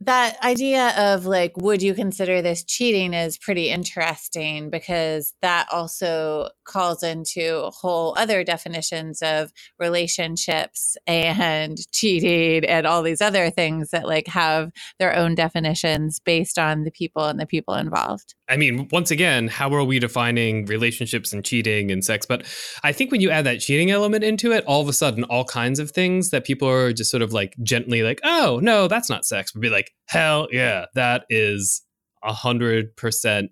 that 0.00 0.42
idea 0.44 0.94
of 0.96 1.26
like, 1.26 1.56
would 1.56 1.82
you 1.82 1.92
consider 1.92 2.40
this 2.40 2.62
cheating 2.62 3.14
is 3.14 3.36
pretty 3.36 3.68
interesting 3.68 4.70
because 4.70 5.34
that 5.42 5.66
also 5.72 6.50
calls 6.64 7.02
into 7.02 7.68
whole 7.72 8.14
other 8.16 8.44
definitions 8.44 9.20
of 9.22 9.50
relationships 9.78 10.96
and 11.06 11.78
cheating 11.92 12.64
and 12.68 12.86
all 12.86 13.02
these 13.02 13.20
other 13.20 13.50
things 13.50 13.90
that 13.90 14.06
like 14.06 14.28
have 14.28 14.70
their 14.98 15.16
own 15.16 15.34
definitions 15.34 16.20
based 16.20 16.58
on 16.58 16.84
the 16.84 16.92
people 16.92 17.24
and 17.24 17.40
the 17.40 17.46
people 17.46 17.74
involved. 17.74 18.34
I 18.48 18.56
mean, 18.56 18.88
once 18.92 19.10
again, 19.10 19.48
how 19.48 19.74
are 19.74 19.84
we 19.84 19.98
defining 19.98 20.64
relationships 20.66 21.32
and 21.32 21.44
cheating 21.44 21.90
and 21.90 22.04
sex? 22.04 22.24
But 22.24 22.46
I 22.82 22.92
think 22.92 23.10
when 23.10 23.20
you 23.20 23.30
add 23.30 23.44
that 23.46 23.60
cheating 23.60 23.90
element 23.90 24.24
into 24.24 24.52
it, 24.52 24.64
all 24.64 24.80
of 24.80 24.88
a 24.88 24.92
sudden, 24.92 25.24
all 25.24 25.44
kinds 25.44 25.78
of 25.78 25.90
things 25.90 26.30
that 26.30 26.44
people 26.44 26.68
are 26.68 26.92
just 26.92 27.10
sort 27.10 27.22
of 27.22 27.32
like 27.32 27.54
gently 27.62 28.02
like, 28.02 28.20
oh, 28.24 28.58
no, 28.62 28.88
that's 28.88 29.10
not 29.10 29.26
sex, 29.26 29.52
would 29.54 29.60
be 29.60 29.68
like, 29.68 29.87
hell 30.06 30.48
yeah, 30.50 30.86
that 30.94 31.24
is 31.28 31.82
a 32.22 32.32
hundred 32.32 32.96
percent 32.96 33.50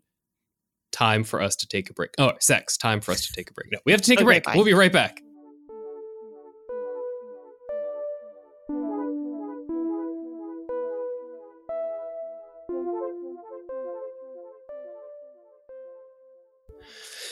time 0.93 1.25
for 1.25 1.41
us 1.41 1.57
to 1.57 1.69
take 1.69 1.91
a 1.91 1.93
break. 1.93 2.11
Oh, 2.19 2.33
sex, 2.41 2.77
time 2.77 3.01
for 3.01 3.13
us 3.13 3.27
to 3.27 3.33
take 3.33 3.51
a 3.51 3.53
break. 3.53 3.71
No, 3.73 3.79
we 3.85 3.93
have 3.93 4.01
to 4.01 4.09
take 4.09 4.19
okay, 4.19 4.25
a 4.25 4.27
break. 4.27 4.45
Bye. 4.45 4.53
We'll 4.55 4.65
be 4.65 4.75
right 4.75 4.93
back. 4.93 5.21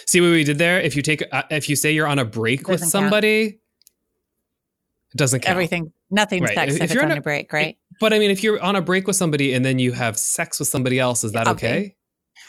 See 0.06 0.20
what 0.20 0.30
we 0.30 0.44
did 0.44 0.58
there? 0.58 0.80
If 0.80 0.94
you 0.94 1.02
take, 1.02 1.24
uh, 1.32 1.42
if 1.50 1.68
you 1.68 1.74
say 1.74 1.90
you're 1.90 2.06
on 2.06 2.20
a 2.20 2.24
break 2.24 2.68
with 2.68 2.84
somebody, 2.84 3.50
count. 3.50 3.60
it 5.12 5.16
doesn't 5.16 5.40
count. 5.40 5.50
Everything, 5.50 5.92
nothing's 6.10 6.42
right. 6.42 6.54
sex 6.54 6.74
if, 6.76 6.82
if, 6.82 6.94
you're 6.94 7.02
on 7.02 7.10
a, 7.10 7.16
a, 7.16 7.20
break, 7.20 7.52
right? 7.52 7.76
But 8.00 8.12
I 8.12 8.18
mean, 8.18 8.30
if 8.30 8.42
you're 8.42 8.60
on 8.62 8.76
a 8.76 8.82
break 8.82 9.06
with 9.06 9.16
somebody 9.16 9.52
and 9.52 9.64
then 9.64 9.78
you 9.78 9.92
have 9.92 10.18
sex 10.18 10.58
with 10.58 10.68
somebody 10.68 10.98
else, 10.98 11.24
is 11.24 11.32
that 11.32 11.48
okay? 11.48 11.68
okay? 11.68 11.96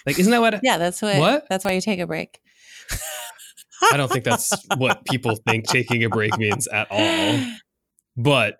Like, 0.06 0.20
isn't 0.20 0.32
that 0.32 0.42
what? 0.42 0.60
yeah, 0.64 0.78
that's 0.78 1.02
what. 1.02 1.18
What? 1.18 1.46
That's 1.50 1.66
why 1.66 1.72
you 1.72 1.82
take 1.82 2.00
a 2.00 2.08
break. 2.08 2.40
I 3.92 3.98
don't 3.98 4.12
think 4.12 4.24
that's 4.24 4.52
what 4.78 5.06
people 5.06 5.38
think 5.48 5.68
taking 5.68 6.04
a 6.04 6.10
break 6.10 6.38
means 6.38 6.68
at 6.68 6.88
all. 6.90 7.40
But 8.16 8.58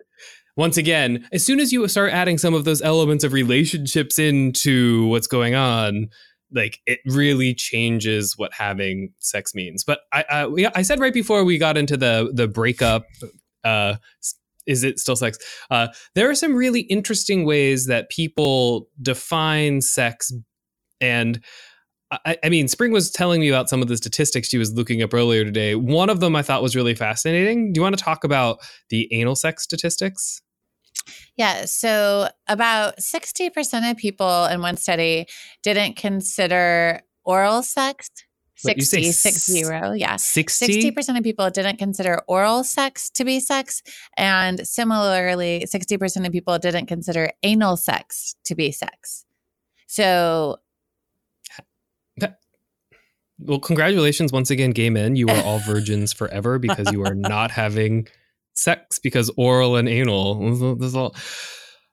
once 0.56 0.76
again, 0.76 1.26
as 1.32 1.44
soon 1.44 1.60
as 1.60 1.72
you 1.72 1.86
start 1.88 2.12
adding 2.12 2.38
some 2.38 2.54
of 2.54 2.64
those 2.64 2.82
elements 2.82 3.24
of 3.24 3.32
relationships 3.32 4.18
into 4.18 5.06
what's 5.08 5.26
going 5.26 5.54
on, 5.54 6.08
like 6.52 6.80
it 6.86 7.00
really 7.06 7.54
changes 7.54 8.34
what 8.36 8.52
having 8.52 9.12
sex 9.18 9.54
means. 9.54 9.84
But 9.84 10.00
I, 10.12 10.24
I, 10.30 10.70
I 10.76 10.82
said 10.82 11.00
right 11.00 11.14
before 11.14 11.44
we 11.44 11.58
got 11.58 11.76
into 11.76 11.96
the 11.96 12.30
the 12.32 12.48
breakup, 12.48 13.06
uh, 13.64 13.96
is 14.66 14.84
it 14.84 14.98
still 14.98 15.16
sex? 15.16 15.38
Uh, 15.70 15.88
there 16.14 16.28
are 16.30 16.34
some 16.34 16.54
really 16.54 16.80
interesting 16.82 17.44
ways 17.44 17.86
that 17.86 18.10
people 18.10 18.88
define 19.02 19.80
sex, 19.80 20.32
and 21.00 21.40
I, 22.10 22.36
I 22.44 22.48
mean, 22.48 22.68
Spring 22.68 22.92
was 22.92 23.10
telling 23.10 23.40
me 23.40 23.48
about 23.48 23.68
some 23.68 23.82
of 23.82 23.88
the 23.88 23.96
statistics 23.96 24.48
she 24.48 24.58
was 24.58 24.72
looking 24.72 25.02
up 25.02 25.12
earlier 25.12 25.44
today. 25.44 25.74
One 25.74 26.08
of 26.08 26.20
them 26.20 26.36
I 26.36 26.42
thought 26.42 26.62
was 26.62 26.76
really 26.76 26.94
fascinating. 26.94 27.72
Do 27.72 27.78
you 27.78 27.82
want 27.82 27.98
to 27.98 28.04
talk 28.04 28.22
about 28.24 28.58
the 28.90 29.12
anal 29.12 29.34
sex 29.34 29.64
statistics? 29.64 30.40
Yeah. 31.36 31.64
So 31.66 32.28
about 32.48 32.98
60% 32.98 33.90
of 33.90 33.96
people 33.96 34.46
in 34.46 34.60
one 34.60 34.76
study 34.76 35.26
didn't 35.62 35.96
consider 35.96 37.00
oral 37.24 37.62
sex. 37.62 38.08
60, 38.56 38.96
Wait, 38.96 39.12
six 39.12 39.46
zero. 39.46 39.92
Yeah. 39.92 40.16
60? 40.16 40.90
60% 40.90 41.18
of 41.18 41.22
people 41.22 41.50
didn't 41.50 41.76
consider 41.76 42.20
oral 42.26 42.64
sex 42.64 43.10
to 43.10 43.24
be 43.24 43.38
sex. 43.40 43.82
And 44.16 44.66
similarly, 44.66 45.66
60% 45.66 46.26
of 46.26 46.32
people 46.32 46.58
didn't 46.58 46.86
consider 46.86 47.30
anal 47.42 47.76
sex 47.76 48.34
to 48.44 48.54
be 48.54 48.72
sex. 48.72 49.24
So 49.86 50.58
well, 53.38 53.60
congratulations 53.60 54.32
once 54.32 54.50
again, 54.50 54.70
gay 54.70 54.88
men. 54.88 55.14
You 55.14 55.28
are 55.28 55.42
all 55.44 55.58
virgins 55.58 56.12
forever 56.12 56.58
because 56.58 56.90
you 56.90 57.04
are 57.04 57.14
not 57.14 57.50
having 57.50 58.08
sex 58.54 58.98
because 58.98 59.30
oral 59.36 59.76
and 59.76 59.88
anal. 59.88 60.76
This 60.76 60.94
all. 60.94 61.14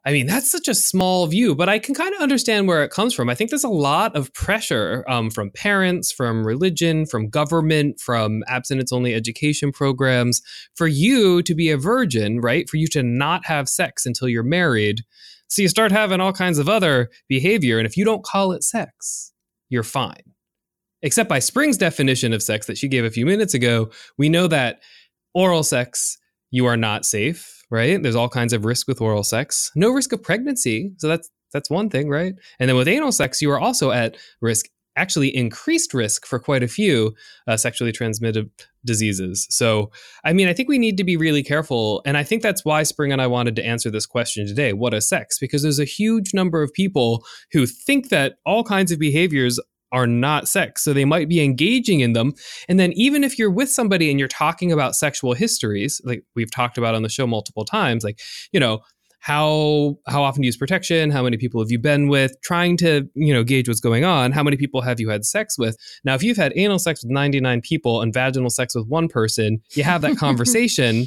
I 0.06 0.12
mean, 0.12 0.28
that's 0.28 0.52
such 0.52 0.68
a 0.68 0.76
small 0.76 1.28
view, 1.28 1.56
but 1.56 1.70
I 1.70 1.80
can 1.80 1.96
kind 1.96 2.14
of 2.14 2.22
understand 2.22 2.68
where 2.68 2.84
it 2.84 2.92
comes 2.92 3.14
from. 3.14 3.30
I 3.30 3.36
think 3.36 3.50
there's 3.50 3.64
a 3.64 3.70
lot 3.70 4.16
of 4.18 4.34
pressure 4.34 5.06
um, 5.08 5.30
from 5.30 5.50
parents, 5.50 6.12
from 6.12 6.46
religion, 6.46 7.06
from 7.06 7.30
government, 7.30 8.02
from 8.02 8.44
abstinence 8.48 8.92
only 8.92 9.14
education 9.14 9.72
programs 9.72 10.42
for 10.76 10.88
you 10.88 11.42
to 11.44 11.56
be 11.56 11.70
a 11.70 11.78
virgin, 11.78 12.42
right? 12.42 12.70
For 12.70 12.76
you 12.76 12.88
to 12.88 13.02
not 13.02 13.46
have 13.46 13.70
sex 13.70 14.06
until 14.06 14.28
you're 14.28 14.44
married. 14.44 15.04
So 15.48 15.62
you 15.62 15.70
start 15.70 15.94
having 15.94 16.20
all 16.20 16.34
kinds 16.34 16.60
of 16.60 16.68
other 16.68 17.10
behavior. 17.30 17.78
And 17.78 17.88
if 17.88 17.96
you 17.96 18.04
don't 18.04 18.26
call 18.26 18.52
it 18.52 18.64
sex, 18.64 19.32
you're 19.70 19.84
fine. 19.84 20.34
Except 21.02 21.30
by 21.30 21.40
Spring's 21.40 21.78
definition 21.78 22.34
of 22.34 22.44
sex 22.44 22.66
that 22.68 22.78
she 22.78 22.90
gave 22.90 23.06
a 23.06 23.12
few 23.12 23.26
minutes 23.26 23.54
ago, 23.54 23.90
we 24.18 24.28
know 24.28 24.48
that 24.48 24.82
oral 25.34 25.64
sex 25.64 26.18
you 26.52 26.66
are 26.66 26.78
not 26.78 27.06
safe, 27.06 27.63
right? 27.74 28.02
There's 28.02 28.16
all 28.16 28.30
kinds 28.30 28.54
of 28.54 28.64
risk 28.64 28.88
with 28.88 29.02
oral 29.02 29.24
sex. 29.24 29.72
No 29.76 29.90
risk 29.90 30.14
of 30.14 30.24
pregnancy. 30.24 30.94
So 31.00 31.10
that's 31.10 31.30
That's 31.54 31.70
one 31.70 31.90
thing, 31.90 32.10
right? 32.10 32.34
And 32.60 32.68
then 32.68 32.78
with 32.78 32.88
anal 32.88 33.12
sex, 33.12 33.42
you 33.42 33.52
are 33.52 33.60
also 33.60 33.92
at 33.92 34.18
risk, 34.42 34.66
actually 34.96 35.30
increased 35.36 35.94
risk 35.94 36.26
for 36.26 36.40
quite 36.40 36.64
a 36.64 36.68
few 36.68 37.14
uh, 37.48 37.58
sexually 37.58 37.92
transmitted 37.92 38.50
diseases. 38.86 39.48
So, 39.50 39.92
I 40.24 40.34
mean, 40.34 40.48
I 40.48 40.54
think 40.54 40.68
we 40.70 40.80
need 40.80 40.98
to 40.98 41.04
be 41.04 41.18
really 41.18 41.44
careful. 41.44 42.02
And 42.06 42.18
I 42.18 42.24
think 42.24 42.42
that's 42.42 42.66
why 42.66 42.84
Spring 42.84 43.12
and 43.12 43.22
I 43.22 43.28
wanted 43.28 43.56
to 43.56 43.66
answer 43.66 43.92
this 43.92 44.08
question 44.08 44.48
today 44.48 44.74
what 44.74 44.94
is 44.94 45.08
sex? 45.08 45.40
Because 45.40 45.62
there's 45.62 45.80
a 45.80 45.86
huge 46.00 46.34
number 46.34 46.64
of 46.64 46.74
people 46.74 47.24
who 47.52 47.66
think 47.66 48.10
that 48.10 48.36
all 48.46 48.64
kinds 48.64 48.92
of 48.92 49.00
behaviors 49.00 49.60
are 49.94 50.08
not 50.08 50.48
sex. 50.48 50.84
So 50.84 50.92
they 50.92 51.06
might 51.06 51.30
be 51.30 51.42
engaging 51.42 52.02
in 52.02 52.14
them. 52.14 52.34
And 52.68 52.80
then 52.80 52.92
even 52.94 53.24
if 53.24 53.40
you're 53.40 53.52
with 53.52 53.70
somebody 53.70 54.10
and 54.10 54.20
you're 54.20 54.28
talking 54.28 54.72
about 54.72 54.96
sexual 54.96 55.34
histories, 55.34 56.02
like 56.04 56.24
we've 56.36 56.52
talked 56.52 56.78
about 56.78 56.96
on 56.96 57.04
the 57.04 57.10
show 57.10 57.28
multiple 57.28 57.64
times, 57.64 58.04
like, 58.04 58.20
you 58.52 58.60
know, 58.60 58.82
how 59.20 59.96
how 60.06 60.22
often 60.22 60.42
do 60.42 60.46
you 60.46 60.50
use 60.50 60.58
protection? 60.58 61.10
How 61.10 61.24
many 61.24 61.38
people 61.38 61.62
have 61.62 61.72
you 61.72 61.80
been 61.80 62.10
with? 62.10 62.36
Trying 62.42 62.76
to 62.78 63.08
you 63.16 63.34
know 63.34 63.42
gauge 63.42 63.70
what's 63.70 63.80
going 63.80 64.04
on. 64.04 64.34
How 64.34 64.44
many 64.44 64.58
people 64.58 64.82
have 64.82 65.00
you 65.00 65.08
had 65.08 65.24
sex 65.24 65.58
with? 65.58 65.78
Now 66.04 66.14
if 66.14 66.24
you've 66.24 66.36
had 66.36 66.52
anal 66.58 66.78
sex 66.78 67.04
with 67.04 67.12
99 67.12 67.62
people 67.62 68.02
and 68.02 68.14
vaginal 68.14 68.50
sex 68.50 68.76
with 68.76 68.86
one 68.88 69.08
person 69.08 69.62
you 69.76 69.84
have 69.84 70.02
that 70.02 70.18
conversation 70.28 71.06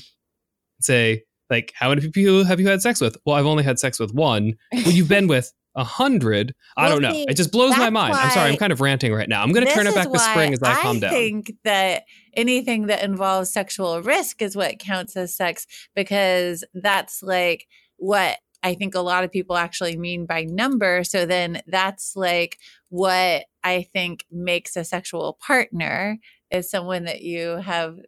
say 0.80 1.24
like 1.50 1.74
how 1.74 1.90
many 1.90 2.08
people 2.08 2.44
have 2.44 2.58
you 2.58 2.68
had 2.68 2.80
sex 2.80 3.02
with? 3.02 3.18
Well 3.26 3.36
i've 3.36 3.44
only 3.44 3.64
had 3.64 3.78
sex 3.78 4.00
with 4.00 4.14
one. 4.14 4.54
Well 4.72 4.92
you've 4.92 5.10
been 5.10 5.26
with 5.26 5.52
a 5.76 5.84
hundred 5.84 6.54
i 6.76 6.88
don't 6.88 7.02
know 7.02 7.12
see, 7.12 7.26
it 7.28 7.36
just 7.36 7.52
blows 7.52 7.76
my 7.76 7.90
mind 7.90 8.14
i'm 8.14 8.30
sorry 8.30 8.50
i'm 8.50 8.56
kind 8.56 8.72
of 8.72 8.80
ranting 8.80 9.12
right 9.12 9.28
now 9.28 9.42
i'm 9.42 9.52
going 9.52 9.66
to 9.66 9.72
turn 9.72 9.86
it 9.86 9.94
back 9.94 10.10
to 10.10 10.18
spring 10.18 10.52
as 10.52 10.62
i 10.62 10.74
calm 10.74 10.98
down. 10.98 11.10
I 11.10 11.14
think 11.14 11.52
that 11.64 12.04
anything 12.34 12.86
that 12.86 13.02
involves 13.02 13.52
sexual 13.52 14.02
risk 14.02 14.42
is 14.42 14.56
what 14.56 14.78
counts 14.78 15.16
as 15.16 15.34
sex 15.34 15.66
because 15.94 16.64
that's 16.74 17.22
like 17.22 17.66
what 17.96 18.38
I 18.62 18.74
think 18.74 18.94
a 18.94 19.00
lot 19.00 19.22
of 19.22 19.30
people 19.30 19.56
actually 19.56 19.96
mean 19.96 20.26
by 20.26 20.42
number. 20.42 21.04
So 21.04 21.24
then 21.24 21.62
that's 21.68 22.16
like 22.16 22.58
what 22.88 23.44
I 23.62 23.86
think 23.92 24.24
makes 24.30 24.76
a 24.76 24.82
sexual 24.82 25.38
partner 25.40 26.18
is 26.50 26.70
someone 26.70 27.04
that 27.04 27.22
you 27.22 27.58
have 27.58 27.98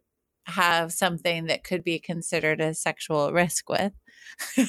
have 0.46 0.92
something 0.92 1.46
that 1.46 1.62
could 1.62 1.84
be 1.84 1.98
considered 1.98 2.60
a 2.60 2.74
sexual 2.74 3.32
risk 3.32 3.68
with. 3.68 3.92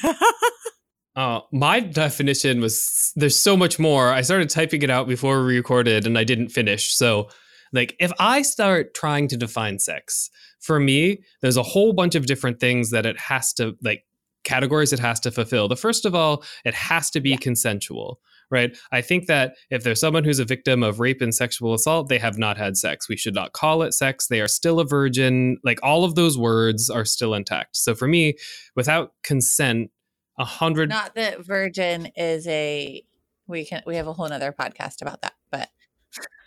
Uh, 1.16 1.42
my 1.52 1.80
definition 1.80 2.62
was 2.62 3.12
there's 3.16 3.40
so 3.40 3.58
much 3.58 3.80
more. 3.80 4.10
I 4.10 4.22
started 4.22 4.50
typing 4.50 4.82
it 4.84 4.90
out 4.90 5.08
before 5.08 5.44
we 5.44 5.56
recorded 5.58 6.06
and 6.06 6.18
I 6.18 6.24
didn't 6.24 6.50
finish. 6.50 6.94
So, 6.96 7.30
like, 7.74 7.96
if 8.00 8.12
I 8.20 8.42
start 8.42 8.94
trying 8.94 9.28
to 9.30 9.38
define 9.38 9.80
sex, 9.80 10.30
for 10.60 10.80
me, 10.80 11.22
there's 11.42 11.58
a 11.58 11.64
whole 11.64 11.94
bunch 11.94 12.16
of 12.16 12.26
different 12.26 12.60
things 12.60 12.92
that 12.92 13.06
it 13.06 13.20
has 13.20 13.54
to, 13.54 13.76
like, 13.84 14.06
categories 14.44 14.94
it 14.94 15.00
has 15.00 15.20
to 15.22 15.32
fulfill. 15.32 15.68
The 15.68 15.76
first 15.76 16.06
of 16.06 16.16
all, 16.16 16.44
it 16.66 16.74
has 16.74 17.10
to 17.12 17.20
be 17.20 17.38
consensual, 17.38 18.20
right? 18.50 18.76
I 18.92 19.02
think 19.02 19.28
that 19.28 19.56
if 19.70 19.84
there's 19.84 20.00
someone 20.00 20.24
who's 20.24 20.40
a 20.40 20.46
victim 20.46 20.82
of 20.82 21.00
rape 21.00 21.22
and 21.22 21.36
sexual 21.36 21.74
assault, 21.74 22.08
they 22.08 22.18
have 22.18 22.38
not 22.38 22.58
had 22.58 22.78
sex. 22.78 23.08
We 23.10 23.18
should 23.18 23.36
not 23.36 23.54
call 23.54 23.84
it 23.84 23.94
sex. 23.94 24.28
They 24.28 24.42
are 24.42 24.48
still 24.48 24.80
a 24.80 24.86
virgin. 24.86 25.58
Like, 25.64 25.80
all 25.84 26.04
of 26.04 26.16
those 26.16 26.38
words 26.38 26.90
are 26.90 27.06
still 27.06 27.34
intact. 27.34 27.76
So, 27.78 27.94
for 27.94 28.08
me, 28.08 28.36
without 28.76 29.14
consent, 29.24 29.92
a 30.40 30.46
hundred 30.46 30.90
Not 30.90 31.16
that 31.16 31.46
virgin 31.46 32.08
is 32.16 32.48
a 32.48 33.04
we 33.48 33.66
can 33.66 33.84
we 33.86 33.98
have 33.98 34.08
a 34.08 34.14
whole 34.14 34.28
nother 34.28 34.56
podcast 34.58 35.02
about 35.02 35.22
that, 35.22 35.34
but 35.52 35.70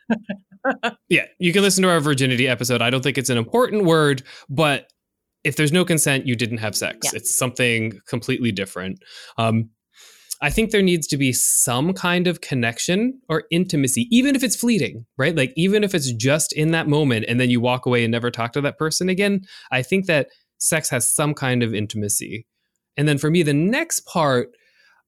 Yeah, 1.09 1.27
you 1.39 1.53
can 1.53 1.63
listen 1.63 1.83
to 1.83 1.91
our 1.91 2.01
virginity 2.01 2.49
episode. 2.49 2.83
I 2.83 2.91
don't 2.91 3.03
think 3.03 3.19
it's 3.19 3.31
an 3.31 3.39
important 3.39 3.85
word, 3.85 4.23
but 4.49 4.89
if 5.45 5.57
there's 5.57 5.73
no 5.73 5.85
consent, 5.85 6.27
you 6.27 6.37
didn't 6.37 6.59
have 6.59 6.77
sex. 6.77 6.99
Yeah. 7.05 7.19
It's 7.19 7.37
something 7.37 8.01
completely 8.07 8.53
different. 8.53 9.01
Um, 9.39 9.71
I 10.41 10.51
think 10.51 10.71
there 10.71 10.83
needs 10.83 11.07
to 11.09 11.17
be 11.17 11.33
some 11.33 11.93
kind 11.93 12.27
of 12.27 12.41
connection 12.41 13.21
or 13.29 13.45
intimacy, 13.51 14.09
even 14.11 14.35
if 14.35 14.43
it's 14.43 14.57
fleeting, 14.57 15.07
right? 15.17 15.37
Like, 15.37 15.53
even 15.57 15.85
if 15.85 15.95
it's 15.95 16.13
just 16.13 16.53
in 16.53 16.73
that 16.73 16.89
moment 16.89 17.27
and 17.29 17.41
then 17.41 17.49
you 17.51 17.61
walk 17.61 17.87
away 17.87 18.05
and 18.05 18.11
never 18.11 18.31
talk 18.31 18.53
to 18.53 18.61
that 18.63 18.79
person 18.79 19.09
again. 19.09 19.43
I 19.71 19.83
think 19.83 20.07
that 20.07 20.29
sex 20.59 20.91
has 20.91 21.09
some 21.13 21.35
kind 21.35 21.63
of 21.63 21.75
intimacy. 21.75 22.47
And 22.97 23.09
then 23.09 23.19
for 23.19 23.31
me, 23.31 23.43
the 23.43 23.55
next 23.55 24.01
part, 24.07 24.51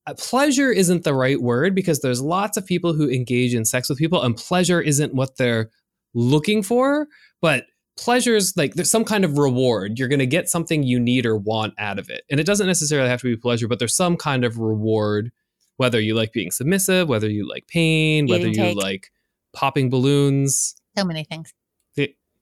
uh, 0.07 0.15
pleasure 0.15 0.71
isn't 0.71 1.05
the 1.05 1.15
right 1.15 1.41
word 1.41 1.75
because 1.75 2.01
there's 2.01 2.21
lots 2.21 2.57
of 2.57 2.67
people 2.67 2.93
who 2.93 3.09
engage 3.09 3.55
in 3.55 3.65
sex 3.65 3.89
with 3.89 3.99
people, 3.99 4.23
and 4.23 4.37
pleasure 4.37 4.81
isn't 4.81 5.15
what 5.15 5.37
they're 5.37 5.71
looking 6.15 6.63
for. 6.63 7.07
But 7.41 7.67
pleasure 7.97 8.37
is 8.37 8.57
like 8.57 8.75
there's 8.75 8.91
some 8.91 9.05
kind 9.05 9.25
of 9.25 9.39
reward. 9.39 9.99
You're 9.99 10.09
going 10.09 10.19
to 10.19 10.27
get 10.27 10.49
something 10.49 10.83
you 10.83 10.99
need 10.99 11.27
or 11.27 11.37
want 11.37 11.75
out 11.79 11.99
of 11.99 12.11
it. 12.11 12.25
And 12.31 12.41
it 12.41 12.45
doesn't 12.45 12.67
necessarily 12.67 13.09
have 13.09 13.21
to 13.21 13.29
be 13.29 13.37
pleasure, 13.37 13.69
but 13.69 13.79
there's 13.79 13.97
some 13.97 14.17
kind 14.17 14.45
of 14.45 14.59
reward, 14.59 15.31
whether 15.77 16.01
you 16.01 16.15
like 16.15 16.33
being 16.33 16.51
submissive, 16.51 17.09
whether 17.09 17.29
you 17.29 17.49
like 17.49 17.67
pain, 17.69 18.27
whether 18.27 18.49
you 18.49 18.75
like 18.75 19.11
popping 19.55 19.91
balloons. 19.91 20.75
so 20.97 21.05
many 21.05 21.25
things. 21.25 21.53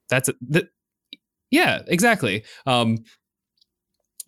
That's 0.09 0.29
it. 0.29 0.37
That, 0.51 0.69
yeah, 1.51 1.83
exactly. 1.87 2.45
Um, 2.67 2.99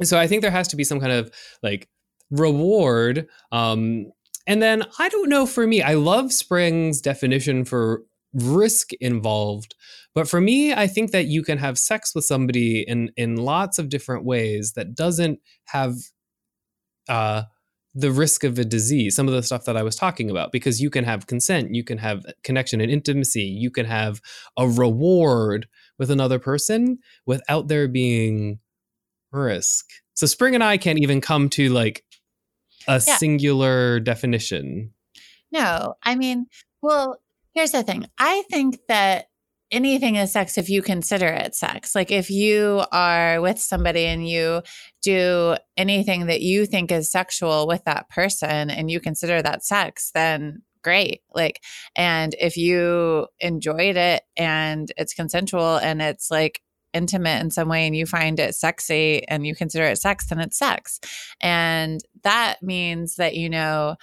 so 0.03 0.19
I 0.19 0.27
think 0.27 0.43
there 0.43 0.51
has 0.51 0.69
to 0.69 0.77
be 0.77 0.85
some 0.85 1.01
kind 1.01 1.13
of 1.13 1.31
like 1.63 1.89
reward. 2.31 3.29
Um, 3.53 4.11
and 4.47 4.61
then 4.61 4.85
I 4.99 5.09
don't 5.09 5.29
know 5.29 5.47
for 5.47 5.67
me, 5.67 5.83
I 5.83 5.95
love 5.95 6.33
Spring's 6.33 7.01
definition 7.01 7.65
for 7.65 8.03
risk 8.35 8.93
involved. 8.95 9.75
But 10.15 10.29
for 10.29 10.41
me, 10.41 10.73
I 10.73 10.87
think 10.87 11.13
that 11.13 11.27
you 11.27 11.43
can 11.43 11.59
have 11.59 11.79
sex 11.79 12.15
with 12.15 12.25
somebody 12.25 12.81
in 12.81 13.11
in 13.17 13.37
lots 13.37 13.79
of 13.79 13.89
different 13.89 14.25
ways 14.25 14.73
that 14.75 14.95
doesn't 14.95 15.41
have 15.67 15.95
uh, 17.09 17.43
the 17.95 18.11
risk 18.11 18.45
of 18.45 18.59
a 18.59 18.65
disease. 18.65 19.15
Some 19.15 19.29
of 19.29 19.35
the 19.35 19.43
stuff 19.43 19.65
that 19.65 19.77
I 19.77 19.83
was 19.83 19.97
talking 19.97 20.31
about, 20.31 20.53
because 20.53 20.81
you 20.81 20.91
can 20.91 21.05
have 21.05 21.27
consent, 21.27 21.75
you 21.75 21.85
can 21.85 21.99
have 21.99 22.25
connection 22.43 22.81
and 22.81 22.91
intimacy, 22.91 23.43
you 23.43 23.71
can 23.71 23.87
have 23.87 24.21
a 24.57 24.69
reward 24.69 25.69
with 25.99 26.11
another 26.11 26.39
person 26.39 26.99
without 27.25 27.69
there 27.69 27.87
being 27.87 28.59
risk. 29.35 29.87
So 30.15 30.27
Spring 30.27 30.55
and 30.55 30.63
I 30.65 30.77
can't 30.77 31.01
even 31.01 31.21
come 31.21 31.49
to 31.51 31.69
like 31.71 32.05
a 32.87 33.03
Yeah. 33.07 33.17
singular 33.17 34.01
definition. 34.01 34.93
No, 35.51 35.95
I 36.03 36.15
mean, 36.15 36.47
well, 36.83 37.19
here's 37.55 37.73
the 37.73 37.83
thing. 37.83 38.07
I 38.19 38.43
think 38.51 38.79
that 38.89 39.27
anything 39.71 40.17
is 40.17 40.33
sex 40.33 40.57
if 40.59 40.69
you 40.69 40.83
consider 40.83 41.27
it 41.27 41.55
sex. 41.55 41.95
Like 41.95 42.11
if 42.11 42.31
you 42.31 42.85
are 42.93 43.41
with 43.41 43.59
somebody 43.59 44.05
and 44.05 44.29
you 44.29 44.63
do 45.03 45.57
anything 45.77 46.27
that 46.27 46.43
you 46.43 46.67
think 46.67 46.93
is 46.93 47.11
sexual 47.11 47.67
with 47.67 47.83
that 47.85 48.09
person 48.09 48.71
and 48.71 48.91
you 48.91 49.01
consider 49.01 49.43
that 49.43 49.65
sex, 49.65 50.11
then 50.15 50.63
great. 50.83 51.23
Like, 51.35 51.61
and 51.97 52.35
if 52.39 52.57
you 52.57 53.27
enjoyed 53.41 53.97
it 53.97 54.23
and 54.37 54.93
it's 54.97 55.15
consensual 55.15 55.77
and 55.77 56.03
it's 56.03 56.31
like, 56.31 56.61
intimate 56.95 57.41
in 57.43 57.51
some 57.51 57.69
way 57.69 57.87
and 57.87 57.97
you 57.97 58.07
find 58.07 58.39
it 58.41 58.55
sexy 58.55 59.27
and 59.29 59.47
you 59.47 59.55
consider 59.55 59.85
it 59.85 59.99
sex 59.99 60.27
then 60.29 60.41
it's 60.41 60.57
sex 60.57 61.01
and 61.41 62.01
that 62.23 62.63
means 62.63 63.17
that 63.17 63.35
you 63.35 63.51
know 63.51 63.97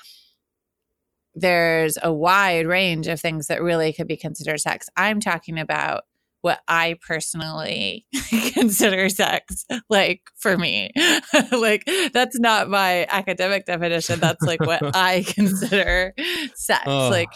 there's 1.35 1.97
a 2.01 2.11
wide 2.11 2.67
range 2.67 3.07
of 3.07 3.19
things 3.19 3.47
that 3.47 3.61
really 3.61 3.93
could 3.93 4.07
be 4.07 4.17
considered 4.17 4.59
sex. 4.59 4.89
I'm 4.95 5.19
talking 5.19 5.59
about 5.59 6.03
what 6.41 6.59
I 6.67 6.97
personally 7.05 8.05
consider 8.53 9.09
sex, 9.09 9.65
like 9.89 10.21
for 10.37 10.57
me. 10.57 10.91
like, 11.51 11.87
that's 12.13 12.39
not 12.39 12.69
my 12.69 13.05
academic 13.09 13.65
definition. 13.65 14.19
That's 14.19 14.43
like 14.43 14.59
what 14.59 14.81
I 14.95 15.23
consider 15.27 16.13
sex. 16.55 16.83
Oh. 16.85 17.09
Like, 17.09 17.29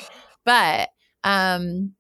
but, 0.44 0.90
um, 1.24 1.94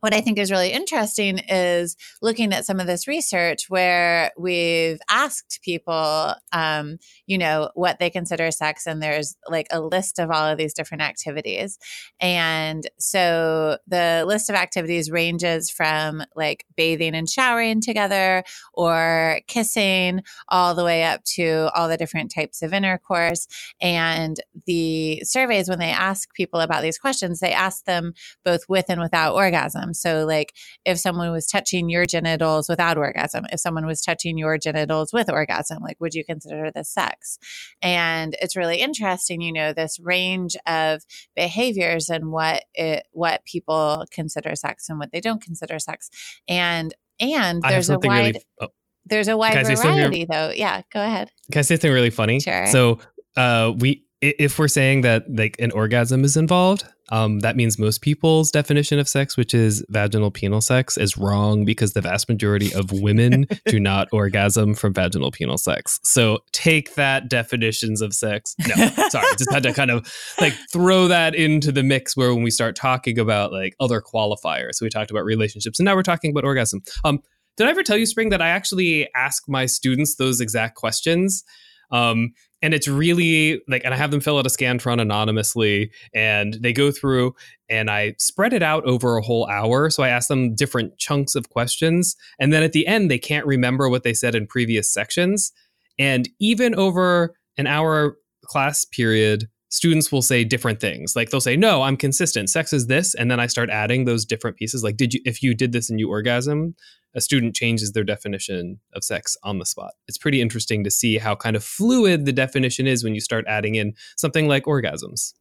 what 0.00 0.14
I 0.14 0.20
think 0.20 0.38
is 0.38 0.50
really 0.50 0.72
interesting 0.72 1.38
is 1.38 1.96
looking 2.22 2.52
at 2.52 2.64
some 2.64 2.80
of 2.80 2.86
this 2.86 3.08
research 3.08 3.66
where 3.68 4.32
we've 4.38 5.00
asked 5.10 5.60
people, 5.62 6.34
um, 6.52 6.98
you 7.26 7.38
know, 7.38 7.70
what 7.74 7.98
they 7.98 8.10
consider 8.10 8.50
sex, 8.50 8.86
and 8.86 9.02
there's 9.02 9.36
like 9.48 9.66
a 9.70 9.80
list 9.80 10.18
of 10.18 10.30
all 10.30 10.46
of 10.46 10.58
these 10.58 10.74
different 10.74 11.02
activities. 11.02 11.78
And 12.20 12.88
so 12.98 13.78
the 13.86 14.24
list 14.26 14.50
of 14.50 14.56
activities 14.56 15.10
ranges 15.10 15.70
from 15.70 16.22
like 16.34 16.64
bathing 16.76 17.14
and 17.14 17.28
showering 17.28 17.80
together 17.80 18.44
or 18.74 19.40
kissing 19.46 20.22
all 20.48 20.74
the 20.74 20.84
way 20.84 21.04
up 21.04 21.24
to 21.24 21.70
all 21.74 21.88
the 21.88 21.96
different 21.96 22.32
types 22.32 22.62
of 22.62 22.72
intercourse. 22.72 23.46
And 23.80 24.40
the 24.66 25.22
surveys, 25.24 25.68
when 25.68 25.78
they 25.78 25.90
ask 25.90 26.32
people 26.34 26.60
about 26.60 26.82
these 26.82 26.98
questions, 26.98 27.40
they 27.40 27.52
ask 27.52 27.84
them 27.84 28.14
both 28.44 28.62
with 28.68 28.86
and 28.88 29.00
without 29.00 29.34
orgasm. 29.34 29.87
So, 29.94 30.24
like 30.26 30.54
if 30.84 30.98
someone 30.98 31.30
was 31.30 31.46
touching 31.46 31.88
your 31.88 32.06
genitals 32.06 32.68
without 32.68 32.98
orgasm, 32.98 33.46
if 33.52 33.60
someone 33.60 33.86
was 33.86 34.00
touching 34.00 34.38
your 34.38 34.58
genitals 34.58 35.12
with 35.12 35.30
orgasm, 35.30 35.82
like 35.82 36.00
would 36.00 36.14
you 36.14 36.24
consider 36.24 36.70
this 36.74 36.92
sex? 36.92 37.38
And 37.82 38.36
it's 38.40 38.56
really 38.56 38.78
interesting, 38.78 39.40
you 39.40 39.52
know, 39.52 39.72
this 39.72 39.98
range 40.00 40.56
of 40.66 41.02
behaviors 41.34 42.08
and 42.08 42.30
what 42.30 42.64
it 42.74 43.06
what 43.12 43.44
people 43.44 44.04
consider 44.10 44.54
sex 44.54 44.88
and 44.88 44.98
what 44.98 45.12
they 45.12 45.20
don't 45.20 45.42
consider 45.42 45.78
sex. 45.78 46.10
And 46.48 46.94
and 47.20 47.62
there's 47.62 47.90
a 47.90 47.98
wide 47.98 48.34
really. 48.34 48.44
Oh, 48.60 48.68
there's 49.06 49.28
a 49.28 49.36
wide 49.36 49.52
Can 49.52 49.60
I 49.60 49.62
say 49.62 49.74
something 49.74 49.92
here? 49.94 50.08
variety 50.08 50.26
though. 50.30 50.52
Yeah, 50.54 50.82
go 50.92 51.02
ahead. 51.02 51.30
can 51.50 51.60
I 51.60 51.62
say 51.62 51.76
something 51.76 51.92
really 51.92 52.10
funny? 52.10 52.40
Sure. 52.40 52.66
So 52.66 52.98
uh, 53.36 53.72
we 53.76 54.04
if 54.20 54.58
we're 54.58 54.68
saying 54.68 55.02
that 55.02 55.24
like 55.32 55.56
an 55.60 55.70
orgasm 55.72 56.24
is 56.24 56.36
involved, 56.36 56.84
um, 57.10 57.40
that 57.40 57.56
means 57.56 57.78
most 57.78 58.02
people's 58.02 58.50
definition 58.50 58.98
of 58.98 59.08
sex, 59.08 59.36
which 59.36 59.54
is 59.54 59.84
vaginal 59.88 60.30
penile 60.30 60.62
sex, 60.62 60.96
is 60.98 61.16
wrong 61.16 61.64
because 61.64 61.92
the 61.92 62.00
vast 62.00 62.28
majority 62.28 62.72
of 62.74 62.90
women 62.92 63.46
do 63.66 63.80
not 63.80 64.08
orgasm 64.12 64.74
from 64.74 64.92
vaginal 64.92 65.30
penile 65.30 65.58
sex. 65.58 66.00
So 66.02 66.40
take 66.52 66.96
that 66.96 67.28
definitions 67.28 68.02
of 68.02 68.12
sex. 68.12 68.54
No, 68.66 68.88
sorry, 69.08 69.26
just 69.38 69.52
had 69.52 69.62
to 69.62 69.72
kind 69.72 69.90
of 69.90 70.12
like 70.40 70.54
throw 70.72 71.08
that 71.08 71.34
into 71.34 71.72
the 71.72 71.82
mix 71.82 72.16
where 72.16 72.34
when 72.34 72.42
we 72.42 72.50
start 72.50 72.76
talking 72.76 73.18
about 73.18 73.52
like 73.52 73.74
other 73.80 74.02
qualifiers. 74.02 74.74
So 74.74 74.84
we 74.84 74.90
talked 74.90 75.10
about 75.10 75.24
relationships, 75.24 75.78
and 75.78 75.84
now 75.84 75.94
we're 75.94 76.02
talking 76.02 76.30
about 76.30 76.44
orgasm. 76.44 76.82
Um, 77.04 77.22
did 77.56 77.66
I 77.66 77.70
ever 77.70 77.82
tell 77.82 77.96
you, 77.96 78.06
Spring, 78.06 78.28
that 78.28 78.42
I 78.42 78.48
actually 78.48 79.08
ask 79.16 79.48
my 79.48 79.66
students 79.66 80.16
those 80.16 80.40
exact 80.40 80.76
questions? 80.76 81.42
Um, 81.90 82.32
and 82.60 82.74
it's 82.74 82.88
really 82.88 83.60
like 83.68 83.82
and 83.84 83.94
i 83.94 83.96
have 83.96 84.10
them 84.10 84.20
fill 84.20 84.38
out 84.38 84.46
a 84.46 84.50
scantron 84.50 85.00
anonymously 85.00 85.90
and 86.12 86.54
they 86.54 86.72
go 86.72 86.90
through 86.90 87.34
and 87.68 87.90
i 87.90 88.14
spread 88.18 88.52
it 88.52 88.62
out 88.62 88.84
over 88.84 89.16
a 89.16 89.22
whole 89.22 89.46
hour. 89.48 89.90
So 89.90 90.02
i 90.02 90.08
ask 90.08 90.28
them 90.28 90.54
different 90.54 90.98
chunks 90.98 91.34
of 91.34 91.50
questions 91.50 92.16
and 92.38 92.52
then 92.52 92.62
at 92.62 92.72
the 92.72 92.86
end 92.86 93.10
they 93.10 93.18
can't 93.18 93.46
remember 93.46 93.88
what 93.88 94.02
they 94.02 94.14
said 94.14 94.34
in 94.34 94.46
previous 94.46 94.92
sections. 94.92 95.52
And 95.98 96.28
even 96.38 96.74
over 96.74 97.34
an 97.56 97.66
hour 97.66 98.16
class 98.44 98.84
period 98.84 99.48
students 99.68 100.10
will 100.10 100.22
say 100.22 100.44
different 100.44 100.80
things 100.80 101.14
like 101.14 101.30
they'll 101.30 101.40
say 101.40 101.56
no 101.56 101.82
i'm 101.82 101.96
consistent 101.96 102.48
sex 102.48 102.72
is 102.72 102.86
this 102.86 103.14
and 103.14 103.30
then 103.30 103.40
i 103.40 103.46
start 103.46 103.70
adding 103.70 104.04
those 104.04 104.24
different 104.24 104.56
pieces 104.56 104.82
like 104.82 104.96
did 104.96 105.14
you 105.14 105.20
if 105.24 105.42
you 105.42 105.54
did 105.54 105.72
this 105.72 105.90
and 105.90 106.00
you 106.00 106.08
orgasm 106.08 106.74
a 107.14 107.20
student 107.20 107.54
changes 107.54 107.92
their 107.92 108.04
definition 108.04 108.80
of 108.94 109.04
sex 109.04 109.36
on 109.42 109.58
the 109.58 109.66
spot. 109.66 109.92
It's 110.06 110.18
pretty 110.18 110.40
interesting 110.40 110.84
to 110.84 110.90
see 110.90 111.18
how 111.18 111.34
kind 111.34 111.56
of 111.56 111.64
fluid 111.64 112.24
the 112.24 112.32
definition 112.32 112.86
is 112.86 113.02
when 113.02 113.14
you 113.14 113.20
start 113.20 113.44
adding 113.48 113.74
in 113.74 113.94
something 114.16 114.46
like 114.46 114.64
orgasms. 114.64 115.32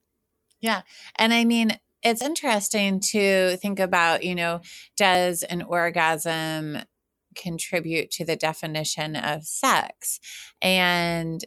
Yeah. 0.61 0.81
And 1.17 1.33
I 1.33 1.45
mean, 1.45 1.77
it's 2.03 2.21
interesting 2.21 2.99
to 3.11 3.57
think 3.57 3.79
about, 3.79 4.23
you 4.23 4.35
know, 4.35 4.61
does 4.95 5.43
an 5.43 5.61
orgasm 5.61 6.79
contribute 7.35 8.11
to 8.11 8.25
the 8.25 8.35
definition 8.35 9.15
of 9.15 9.43
sex? 9.43 10.19
And 10.61 11.43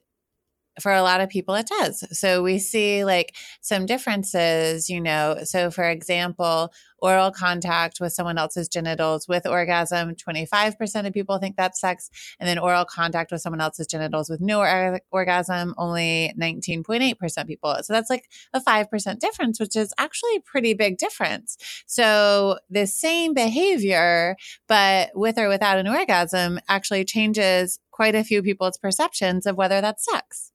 for 0.81 0.93
a 0.93 1.03
lot 1.03 1.21
of 1.21 1.29
people, 1.29 1.55
it 1.55 1.67
does. 1.67 2.05
So 2.19 2.43
we 2.43 2.59
see 2.59 3.05
like 3.05 3.37
some 3.61 3.87
differences, 3.87 4.89
you 4.89 5.01
know. 5.01 5.39
So, 5.45 5.71
for 5.71 5.85
example, 5.89 6.73
oral 7.03 7.31
contact 7.31 8.01
with 8.01 8.13
someone 8.13 8.39
else's 8.39 8.69
genitals 8.69 9.27
with 9.29 9.47
orgasm, 9.47 10.15
25% 10.15 11.07
of 11.07 11.13
people 11.13 11.39
think 11.39 11.57
that's 11.57 11.81
sex. 11.81 12.11
And 12.39 12.49
then 12.49 12.59
oral 12.59 12.85
contact 12.85 13.33
with 13.33 13.41
someone 13.41 13.61
else's 13.61 13.87
genitals 13.87 14.29
with 14.29 14.41
no 14.41 14.61
or- 14.61 15.01
orgasm, 15.11 15.75
only 15.79 16.33
19.8% 16.39 17.47
people. 17.47 17.77
So 17.83 17.93
that's 17.93 18.11
like 18.11 18.29
a 18.53 18.61
5% 18.61 19.19
difference, 19.19 19.61
which 19.61 19.77
is 19.77 19.93
actually 19.99 20.37
a 20.37 20.41
pretty 20.41 20.75
big 20.75 20.99
difference. 20.99 21.57
So 21.87 22.59
the 22.69 22.87
same 22.87 23.35
behavior, 23.35 24.37
but 24.69 25.11
with 25.15 25.39
or 25.39 25.49
without 25.49 25.79
an 25.79 25.89
orgasm, 25.89 26.61
actually 26.69 27.05
changes 27.05 27.79
quite 27.91 28.15
a 28.15 28.25
few 28.25 28.43
people's 28.43 28.79
perceptions 28.79 29.47
of 29.47 29.57
whether 29.57 29.81
that's 29.81 30.05
sex. 30.11 30.53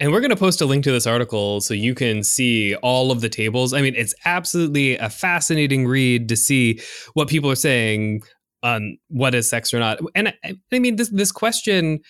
And 0.00 0.10
we're 0.10 0.20
going 0.20 0.30
to 0.30 0.36
post 0.36 0.62
a 0.62 0.66
link 0.66 0.82
to 0.84 0.92
this 0.92 1.06
article 1.06 1.60
so 1.60 1.74
you 1.74 1.94
can 1.94 2.24
see 2.24 2.74
all 2.76 3.12
of 3.12 3.20
the 3.20 3.28
tables. 3.28 3.74
I 3.74 3.82
mean, 3.82 3.94
it's 3.94 4.14
absolutely 4.24 4.96
a 4.96 5.10
fascinating 5.10 5.86
read 5.86 6.28
to 6.30 6.36
see 6.36 6.80
what 7.12 7.28
people 7.28 7.50
are 7.50 7.56
saying 7.56 8.22
on 8.62 8.96
what 9.08 9.34
is 9.34 9.48
sex 9.48 9.74
or 9.74 9.78
not. 9.78 9.98
And 10.14 10.28
I, 10.42 10.54
I 10.72 10.78
mean, 10.78 10.96
this 10.96 11.10
this 11.10 11.30
question 11.30 12.00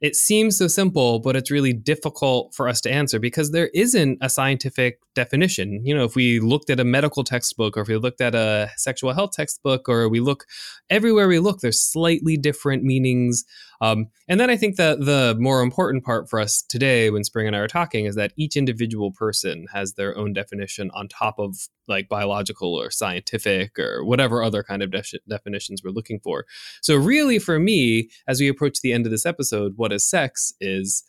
it 0.00 0.14
seems 0.14 0.58
so 0.58 0.68
simple, 0.68 1.18
but 1.20 1.36
it's 1.36 1.50
really 1.50 1.72
difficult 1.72 2.54
for 2.54 2.68
us 2.68 2.80
to 2.82 2.90
answer 2.90 3.18
because 3.18 3.50
there 3.50 3.70
isn't 3.74 4.18
a 4.20 4.28
scientific 4.28 4.98
definition. 5.14 5.80
You 5.84 5.96
know, 5.96 6.04
if 6.04 6.14
we 6.14 6.38
looked 6.38 6.70
at 6.70 6.78
a 6.78 6.84
medical 6.84 7.24
textbook 7.24 7.76
or 7.76 7.80
if 7.80 7.88
we 7.88 7.96
looked 7.96 8.20
at 8.20 8.34
a 8.34 8.70
sexual 8.76 9.12
health 9.12 9.32
textbook 9.32 9.88
or 9.88 10.08
we 10.08 10.20
look 10.20 10.44
everywhere 10.90 11.26
we 11.26 11.38
look, 11.38 11.60
there's 11.60 11.80
slightly 11.80 12.36
different 12.36 12.84
meanings. 12.84 13.44
Um, 13.80 14.06
and 14.28 14.40
then 14.40 14.50
I 14.50 14.56
think 14.56 14.76
that 14.76 15.00
the 15.00 15.36
more 15.38 15.60
important 15.60 16.04
part 16.04 16.28
for 16.28 16.40
us 16.40 16.62
today, 16.62 17.10
when 17.10 17.24
Spring 17.24 17.46
and 17.46 17.56
I 17.56 17.60
are 17.60 17.68
talking, 17.68 18.06
is 18.06 18.14
that 18.14 18.32
each 18.36 18.56
individual 18.56 19.12
person 19.12 19.66
has 19.72 19.94
their 19.94 20.16
own 20.16 20.32
definition 20.32 20.90
on 20.94 21.08
top 21.08 21.38
of 21.38 21.56
like 21.88 22.08
biological 22.08 22.74
or 22.74 22.90
scientific 22.90 23.78
or 23.78 24.04
whatever 24.04 24.42
other 24.42 24.62
kind 24.62 24.82
of 24.82 24.90
de- 24.90 25.20
definitions 25.28 25.82
we're 25.84 25.90
looking 25.90 26.20
for. 26.20 26.46
So, 26.82 26.96
really, 26.96 27.38
for 27.38 27.58
me, 27.58 28.10
as 28.26 28.40
we 28.40 28.48
approach 28.48 28.80
the 28.80 28.92
end 28.92 29.06
of 29.06 29.12
this 29.12 29.26
episode, 29.26 29.74
what 29.76 29.85
is 29.92 30.08
sex 30.08 30.52
is 30.60 31.04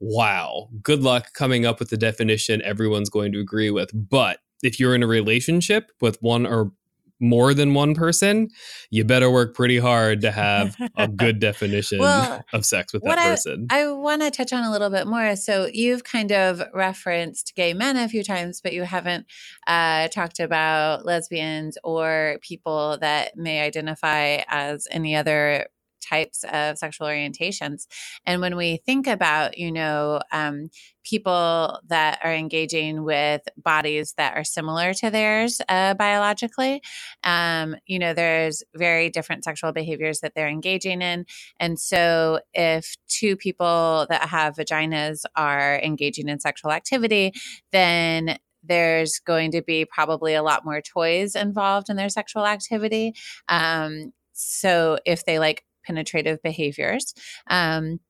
wow, 0.00 0.68
good 0.82 1.02
luck 1.02 1.34
coming 1.34 1.66
up 1.66 1.78
with 1.78 1.90
the 1.90 1.96
definition 1.96 2.62
everyone's 2.62 3.10
going 3.10 3.32
to 3.32 3.40
agree 3.40 3.70
with. 3.70 3.90
But 3.92 4.38
if 4.62 4.80
you're 4.80 4.94
in 4.94 5.02
a 5.02 5.06
relationship 5.06 5.92
with 6.00 6.20
one 6.22 6.46
or 6.46 6.72
more 7.20 7.52
than 7.52 7.74
one 7.74 7.94
person, 7.94 8.48
you 8.90 9.04
better 9.04 9.30
work 9.30 9.54
pretty 9.54 9.78
hard 9.78 10.22
to 10.22 10.30
have 10.30 10.74
a 10.96 11.06
good 11.06 11.38
definition 11.38 11.98
well, 11.98 12.42
of 12.52 12.64
sex 12.64 12.92
with 12.92 13.02
that 13.02 13.18
person. 13.18 13.66
I, 13.70 13.82
I 13.82 13.92
want 13.92 14.22
to 14.22 14.30
touch 14.30 14.52
on 14.52 14.64
a 14.64 14.70
little 14.70 14.90
bit 14.90 15.06
more. 15.06 15.36
So 15.36 15.68
you've 15.70 16.02
kind 16.02 16.32
of 16.32 16.62
referenced 16.72 17.54
gay 17.54 17.74
men 17.74 17.98
a 17.98 18.08
few 18.08 18.24
times, 18.24 18.60
but 18.62 18.72
you 18.72 18.84
haven't 18.84 19.26
uh, 19.66 20.08
talked 20.08 20.40
about 20.40 21.04
lesbians 21.04 21.76
or 21.84 22.38
people 22.40 22.96
that 23.02 23.36
may 23.36 23.60
identify 23.60 24.42
as 24.48 24.88
any 24.90 25.14
other 25.14 25.66
types 26.00 26.44
of 26.52 26.78
sexual 26.78 27.06
orientations. 27.06 27.86
And 28.26 28.40
when 28.40 28.56
we 28.56 28.78
think 28.84 29.06
about, 29.06 29.58
you 29.58 29.72
know, 29.72 30.20
um, 30.32 30.70
people 31.02 31.80
that 31.88 32.18
are 32.22 32.34
engaging 32.34 33.04
with 33.04 33.42
bodies 33.56 34.14
that 34.16 34.36
are 34.36 34.44
similar 34.44 34.92
to 34.94 35.10
theirs 35.10 35.60
uh, 35.68 35.94
biologically, 35.94 36.82
um, 37.24 37.74
you 37.86 37.98
know, 37.98 38.12
there's 38.12 38.62
very 38.74 39.08
different 39.08 39.44
sexual 39.44 39.72
behaviors 39.72 40.20
that 40.20 40.34
they're 40.34 40.48
engaging 40.48 41.02
in. 41.02 41.24
And 41.58 41.78
so 41.78 42.40
if 42.52 42.96
two 43.08 43.36
people 43.36 44.06
that 44.10 44.28
have 44.28 44.56
vaginas 44.56 45.24
are 45.36 45.80
engaging 45.82 46.28
in 46.28 46.40
sexual 46.40 46.70
activity, 46.70 47.32
then 47.72 48.38
there's 48.62 49.20
going 49.20 49.52
to 49.52 49.62
be 49.62 49.84
probably 49.84 50.34
a 50.34 50.42
lot 50.42 50.64
more 50.64 50.80
toys 50.82 51.34
involved 51.34 51.88
in 51.88 51.96
their 51.96 52.10
sexual 52.10 52.46
activity. 52.46 53.14
Um, 53.48 54.12
so 54.32 54.98
if 55.06 55.24
they 55.24 55.38
like 55.38 55.64
penetrative 55.84 56.42
behaviors. 56.42 57.14
Um, 57.48 58.00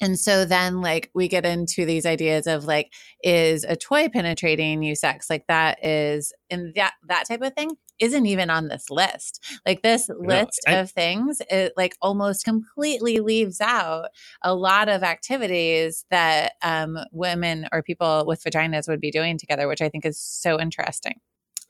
and 0.00 0.18
so 0.18 0.44
then 0.44 0.80
like 0.80 1.10
we 1.14 1.28
get 1.28 1.44
into 1.44 1.84
these 1.84 2.06
ideas 2.06 2.46
of 2.46 2.64
like 2.64 2.92
is 3.22 3.64
a 3.64 3.76
toy 3.76 4.08
penetrating 4.08 4.82
you 4.82 4.94
sex 4.94 5.28
like 5.28 5.46
that 5.46 5.84
is 5.84 6.32
and 6.48 6.74
that 6.74 6.94
that 7.06 7.28
type 7.28 7.42
of 7.42 7.52
thing 7.52 7.76
isn't 8.00 8.26
even 8.26 8.48
on 8.50 8.68
this 8.68 8.88
list. 8.90 9.44
Like 9.66 9.82
this 9.82 10.08
no, 10.08 10.16
list 10.18 10.60
I, 10.66 10.76
of 10.76 10.90
things 10.90 11.42
it 11.50 11.74
like 11.76 11.96
almost 12.00 12.44
completely 12.44 13.20
leaves 13.20 13.60
out 13.60 14.08
a 14.42 14.54
lot 14.54 14.88
of 14.88 15.02
activities 15.02 16.06
that 16.10 16.52
um, 16.62 16.98
women 17.12 17.68
or 17.72 17.82
people 17.82 18.24
with 18.26 18.42
vaginas 18.42 18.88
would 18.88 19.00
be 19.00 19.10
doing 19.10 19.38
together, 19.38 19.68
which 19.68 19.82
I 19.82 19.90
think 19.90 20.06
is 20.06 20.18
so 20.18 20.58
interesting. 20.58 21.20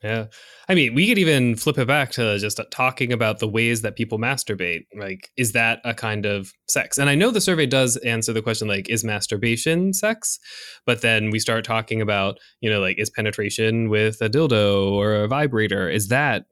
Yeah. 0.03 0.27
I 0.67 0.73
mean, 0.73 0.95
we 0.95 1.07
could 1.07 1.19
even 1.19 1.55
flip 1.55 1.77
it 1.77 1.87
back 1.87 2.09
to 2.13 2.39
just 2.39 2.59
talking 2.71 3.13
about 3.13 3.37
the 3.37 3.47
ways 3.47 3.83
that 3.83 3.95
people 3.95 4.17
masturbate. 4.17 4.81
Like, 4.97 5.29
is 5.37 5.51
that 5.51 5.79
a 5.85 5.93
kind 5.93 6.25
of 6.25 6.51
sex? 6.67 6.97
And 6.97 7.07
I 7.07 7.13
know 7.13 7.29
the 7.29 7.39
survey 7.39 7.67
does 7.67 7.97
answer 7.97 8.33
the 8.33 8.41
question, 8.41 8.67
like, 8.67 8.89
is 8.89 9.03
masturbation 9.03 9.93
sex? 9.93 10.39
But 10.87 11.01
then 11.01 11.29
we 11.29 11.37
start 11.37 11.65
talking 11.65 12.01
about, 12.01 12.39
you 12.61 12.69
know, 12.69 12.79
like, 12.79 12.97
is 12.99 13.11
penetration 13.11 13.89
with 13.89 14.21
a 14.21 14.29
dildo 14.29 14.91
or 14.91 15.13
a 15.13 15.27
vibrator, 15.27 15.87
is 15.87 16.07
that 16.07 16.45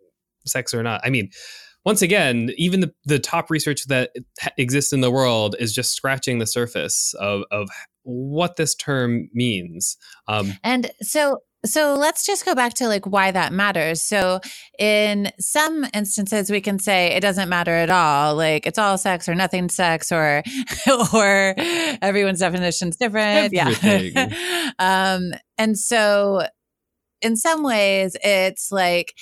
sex 0.45 0.71
or 0.71 0.83
not? 0.83 1.01
I 1.03 1.09
mean, 1.09 1.31
once 1.85 2.03
again, 2.03 2.51
even 2.55 2.81
the, 2.81 2.93
the 3.05 3.19
top 3.19 3.49
research 3.49 3.85
that 3.87 4.11
exists 4.57 4.93
in 4.93 5.01
the 5.01 5.09
world 5.09 5.55
is 5.59 5.73
just 5.73 5.93
scratching 5.93 6.37
the 6.37 6.45
surface 6.45 7.15
of, 7.19 7.43
of 7.49 7.67
what 8.03 8.57
this 8.57 8.75
term 8.75 9.29
means. 9.33 9.97
Um, 10.27 10.53
and 10.63 10.91
so 11.01 11.39
so 11.65 11.95
let's 11.95 12.25
just 12.25 12.45
go 12.45 12.55
back 12.55 12.73
to 12.75 12.87
like 12.87 13.05
why 13.05 13.31
that 13.31 13.51
matters. 13.51 14.01
So 14.01 14.39
in 14.77 15.31
some 15.39 15.85
instances 15.93 16.49
we 16.49 16.61
can 16.61 16.79
say 16.79 17.07
it 17.07 17.19
doesn't 17.19 17.49
matter 17.49 17.71
at 17.71 17.89
all, 17.89 18.35
like 18.35 18.65
it's 18.65 18.77
all 18.77 18.97
sex 18.97 19.27
or 19.27 19.35
nothing 19.35 19.69
sex 19.69 20.11
or 20.11 20.43
or 21.13 21.55
everyone's 22.01 22.39
definition 22.39 22.89
is 22.89 22.97
different. 22.97 23.53
Everything. 23.53 24.11
Yeah. 24.15 24.71
um 24.79 25.31
and 25.57 25.77
so 25.77 26.47
in 27.21 27.35
some 27.35 27.63
ways 27.63 28.15
it's 28.23 28.71
like 28.71 29.13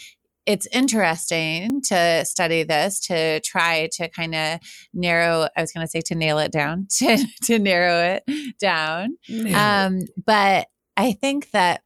it's 0.46 0.68
interesting 0.72 1.82
to 1.82 2.24
study 2.24 2.64
this 2.64 3.02
to 3.02 3.40
try 3.42 3.90
to 3.92 4.08
kind 4.10 4.34
of 4.34 4.60
narrow 4.94 5.50
i 5.58 5.62
was 5.62 5.72
going 5.72 5.86
to 5.86 5.90
say 5.90 6.02
to 6.02 6.16
nail 6.16 6.40
it 6.40 6.52
down 6.52 6.88
to 6.98 7.18
to 7.44 7.60
narrow 7.60 8.00
it 8.00 8.58
down 8.60 9.18
um, 9.54 10.00
but 10.26 10.68
i 10.96 11.12
think 11.12 11.52
that 11.52 11.82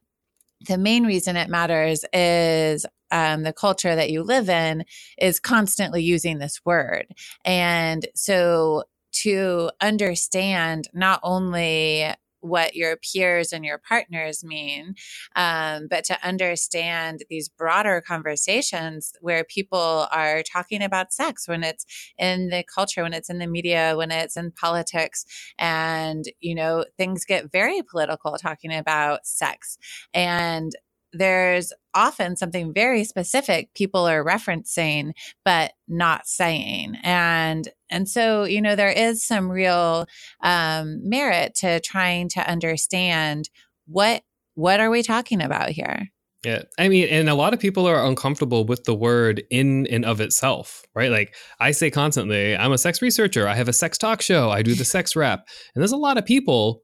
the 0.66 0.78
main 0.78 1.04
reason 1.04 1.36
it 1.36 1.48
matters 1.48 2.04
is 2.12 2.86
um, 3.10 3.42
the 3.42 3.52
culture 3.52 3.94
that 3.94 4.10
you 4.10 4.22
live 4.22 4.48
in 4.48 4.84
is 5.18 5.38
constantly 5.38 6.02
using 6.02 6.38
this 6.38 6.60
word. 6.64 7.06
And 7.44 8.06
so 8.14 8.84
to 9.12 9.70
understand 9.80 10.88
not 10.94 11.20
only 11.22 12.12
what 12.42 12.74
your 12.74 12.96
peers 12.96 13.52
and 13.52 13.64
your 13.64 13.78
partners 13.78 14.44
mean, 14.44 14.94
um, 15.36 15.86
but 15.88 16.04
to 16.04 16.26
understand 16.26 17.22
these 17.30 17.48
broader 17.48 18.02
conversations 18.06 19.12
where 19.20 19.44
people 19.44 20.06
are 20.12 20.42
talking 20.42 20.82
about 20.82 21.12
sex 21.12 21.48
when 21.48 21.64
it's 21.64 21.86
in 22.18 22.50
the 22.50 22.64
culture, 22.64 23.02
when 23.02 23.14
it's 23.14 23.30
in 23.30 23.38
the 23.38 23.46
media, 23.46 23.94
when 23.96 24.10
it's 24.10 24.36
in 24.36 24.50
politics, 24.50 25.24
and 25.58 26.24
you 26.40 26.54
know 26.54 26.84
things 26.98 27.24
get 27.24 27.50
very 27.50 27.82
political 27.82 28.36
talking 28.36 28.74
about 28.74 29.26
sex. 29.26 29.78
And 30.12 30.72
there's 31.12 31.72
often 31.94 32.36
something 32.36 32.72
very 32.72 33.04
specific 33.04 33.72
people 33.74 34.06
are 34.06 34.24
referencing 34.24 35.12
but 35.44 35.72
not 35.88 36.26
saying 36.26 36.96
and 37.02 37.68
and 37.90 38.08
so 38.08 38.44
you 38.44 38.60
know 38.60 38.74
there 38.74 38.90
is 38.90 39.24
some 39.24 39.50
real 39.50 40.06
um, 40.42 41.00
merit 41.08 41.54
to 41.54 41.80
trying 41.80 42.28
to 42.28 42.40
understand 42.48 43.50
what 43.86 44.22
what 44.54 44.80
are 44.80 44.90
we 44.90 45.02
talking 45.02 45.42
about 45.42 45.70
here 45.70 46.08
yeah. 46.44 46.62
I 46.76 46.88
mean, 46.88 47.06
and 47.08 47.28
a 47.28 47.34
lot 47.34 47.54
of 47.54 47.60
people 47.60 47.86
are 47.86 48.04
uncomfortable 48.04 48.64
with 48.64 48.82
the 48.82 48.94
word 48.94 49.44
in 49.50 49.86
and 49.86 50.04
of 50.04 50.20
itself, 50.20 50.82
right? 50.92 51.10
Like 51.10 51.36
I 51.60 51.70
say 51.70 51.88
constantly, 51.88 52.56
I'm 52.56 52.72
a 52.72 52.78
sex 52.78 53.00
researcher. 53.00 53.46
I 53.46 53.54
have 53.54 53.68
a 53.68 53.72
sex 53.72 53.96
talk 53.96 54.20
show. 54.20 54.50
I 54.50 54.62
do 54.62 54.74
the 54.74 54.84
sex 54.84 55.14
wrap. 55.14 55.46
And 55.74 55.80
there's 55.80 55.92
a 55.92 55.96
lot 55.96 56.18
of 56.18 56.26
people 56.26 56.82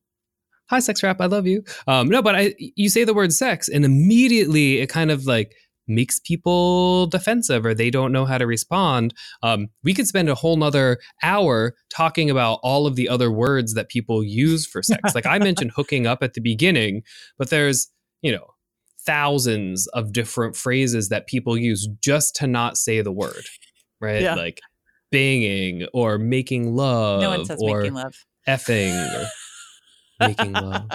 hi 0.68 0.78
sex 0.78 1.02
wrap 1.02 1.20
i 1.20 1.26
love 1.26 1.46
you. 1.46 1.62
Um, 1.86 2.08
no 2.08 2.22
but 2.22 2.34
I, 2.34 2.54
you 2.58 2.88
say 2.88 3.04
the 3.04 3.14
word 3.14 3.32
sex 3.32 3.68
and 3.68 3.84
immediately 3.84 4.78
it 4.78 4.88
kind 4.88 5.10
of 5.10 5.26
like 5.26 5.54
makes 5.88 6.18
people 6.18 7.06
defensive 7.06 7.64
or 7.64 7.74
they 7.74 7.90
don't 7.90 8.12
know 8.12 8.26
how 8.26 8.36
to 8.36 8.46
respond. 8.46 9.14
Um, 9.42 9.68
we 9.82 9.94
could 9.94 10.06
spend 10.06 10.28
a 10.28 10.34
whole 10.34 10.56
nother 10.56 10.98
hour 11.22 11.74
talking 11.88 12.28
about 12.28 12.60
all 12.62 12.86
of 12.86 12.94
the 12.94 13.08
other 13.08 13.32
words 13.32 13.72
that 13.74 13.88
people 13.88 14.22
use 14.22 14.66
for 14.66 14.82
sex. 14.82 15.14
Like 15.14 15.26
i 15.26 15.38
mentioned 15.38 15.72
hooking 15.74 16.06
up 16.06 16.22
at 16.22 16.34
the 16.34 16.40
beginning 16.40 17.02
but 17.38 17.50
there's 17.50 17.90
you 18.22 18.32
know 18.32 18.46
thousands 19.06 19.86
of 19.88 20.12
different 20.12 20.54
phrases 20.54 21.08
that 21.08 21.26
people 21.26 21.56
use 21.56 21.88
just 22.02 22.36
to 22.36 22.46
not 22.46 22.76
say 22.76 23.00
the 23.00 23.12
word 23.12 23.44
right? 24.00 24.22
Yeah. 24.22 24.34
like 24.34 24.60
banging 25.10 25.86
or 25.94 26.18
making 26.18 26.74
love 26.74 27.20
no 27.20 27.30
one 27.30 27.44
says 27.46 27.58
or 27.62 27.80
making 27.80 27.94
love. 27.94 28.14
effing 28.46 28.92
or 29.14 29.28
making 30.20 30.52
love. 30.52 30.86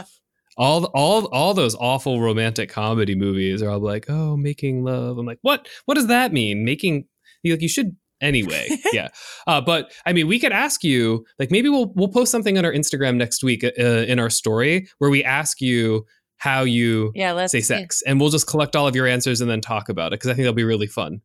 all 0.57 0.86
all 0.93 1.25
all 1.27 1.53
those 1.53 1.75
awful 1.75 2.21
romantic 2.21 2.69
comedy 2.69 3.15
movies 3.15 3.62
are 3.62 3.69
all 3.69 3.79
like, 3.79 4.05
oh, 4.09 4.38
making 4.38 4.83
love. 4.83 5.17
I'm 5.17 5.25
like, 5.25 5.39
what? 5.41 5.67
What 5.86 5.95
does 5.95 6.07
that 6.07 6.33
mean? 6.33 6.65
Making 6.65 7.05
like 7.43 7.62
you 7.62 7.69
should 7.69 7.95
anyway. 8.21 8.69
yeah. 8.93 9.09
Uh, 9.45 9.62
but 9.62 9.91
I 10.05 10.13
mean, 10.13 10.27
we 10.27 10.39
could 10.39 10.51
ask 10.51 10.83
you 10.83 11.25
like 11.39 11.51
maybe 11.51 11.69
we'll 11.69 11.91
we'll 11.95 12.07
post 12.07 12.31
something 12.31 12.57
on 12.57 12.65
our 12.65 12.71
Instagram 12.71 13.15
next 13.15 13.43
week 13.43 13.63
uh, 13.63 13.69
in 13.81 14.19
our 14.19 14.29
story 14.29 14.88
where 14.99 15.09
we 15.09 15.23
ask 15.23 15.62
you 15.62 16.05
how 16.38 16.63
you 16.63 17.12
yeah, 17.15 17.31
let's 17.31 17.51
say 17.51 17.62
sex, 17.62 18.01
and 18.05 18.19
we'll 18.19 18.29
just 18.29 18.47
collect 18.47 18.75
all 18.75 18.88
of 18.88 18.95
your 18.95 19.07
answers 19.07 19.41
and 19.41 19.49
then 19.49 19.62
talk 19.62 19.89
about 19.89 20.07
it 20.13 20.19
because 20.19 20.29
I 20.29 20.33
think 20.33 20.43
that'll 20.43 20.53
be 20.53 20.63
really 20.63 20.88
fun. 20.88 21.21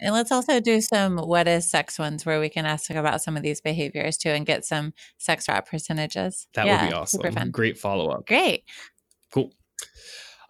And 0.00 0.14
let's 0.14 0.32
also 0.32 0.60
do 0.60 0.80
some 0.80 1.18
what 1.18 1.48
is 1.48 1.68
sex 1.68 1.98
ones 1.98 2.26
where 2.26 2.40
we 2.40 2.48
can 2.48 2.66
ask 2.66 2.90
about 2.90 3.22
some 3.22 3.36
of 3.36 3.42
these 3.42 3.60
behaviors 3.60 4.16
too 4.16 4.30
and 4.30 4.44
get 4.44 4.64
some 4.64 4.92
sex 5.18 5.48
wrap 5.48 5.68
percentages. 5.68 6.46
That 6.54 6.66
yeah, 6.66 6.82
would 6.82 6.90
be 6.90 6.94
awesome. 6.94 7.50
Great 7.50 7.78
follow 7.78 8.10
up. 8.10 8.26
Great. 8.26 8.64
Cool. 9.32 9.52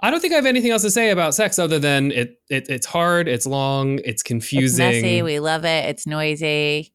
I 0.00 0.10
don't 0.10 0.20
think 0.20 0.34
I 0.34 0.36
have 0.36 0.46
anything 0.46 0.70
else 0.70 0.82
to 0.82 0.90
say 0.90 1.10
about 1.10 1.34
sex 1.34 1.58
other 1.58 1.78
than 1.78 2.12
it, 2.12 2.38
it 2.50 2.68
it's 2.68 2.86
hard, 2.86 3.28
it's 3.28 3.46
long, 3.46 3.98
it's 4.04 4.22
confusing. 4.22 4.86
It's 4.86 5.02
messy, 5.02 5.22
we 5.22 5.38
love 5.38 5.64
it, 5.64 5.86
it's 5.86 6.06
noisy. 6.06 6.92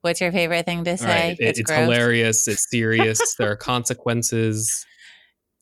What's 0.00 0.20
your 0.20 0.32
favorite 0.32 0.66
thing 0.66 0.84
to 0.84 0.96
say? 0.96 1.06
Right. 1.06 1.36
It, 1.38 1.46
it's, 1.46 1.60
it's 1.60 1.70
hilarious, 1.70 2.48
it's 2.48 2.66
serious, 2.70 3.36
there 3.36 3.50
are 3.50 3.56
consequences. 3.56 4.84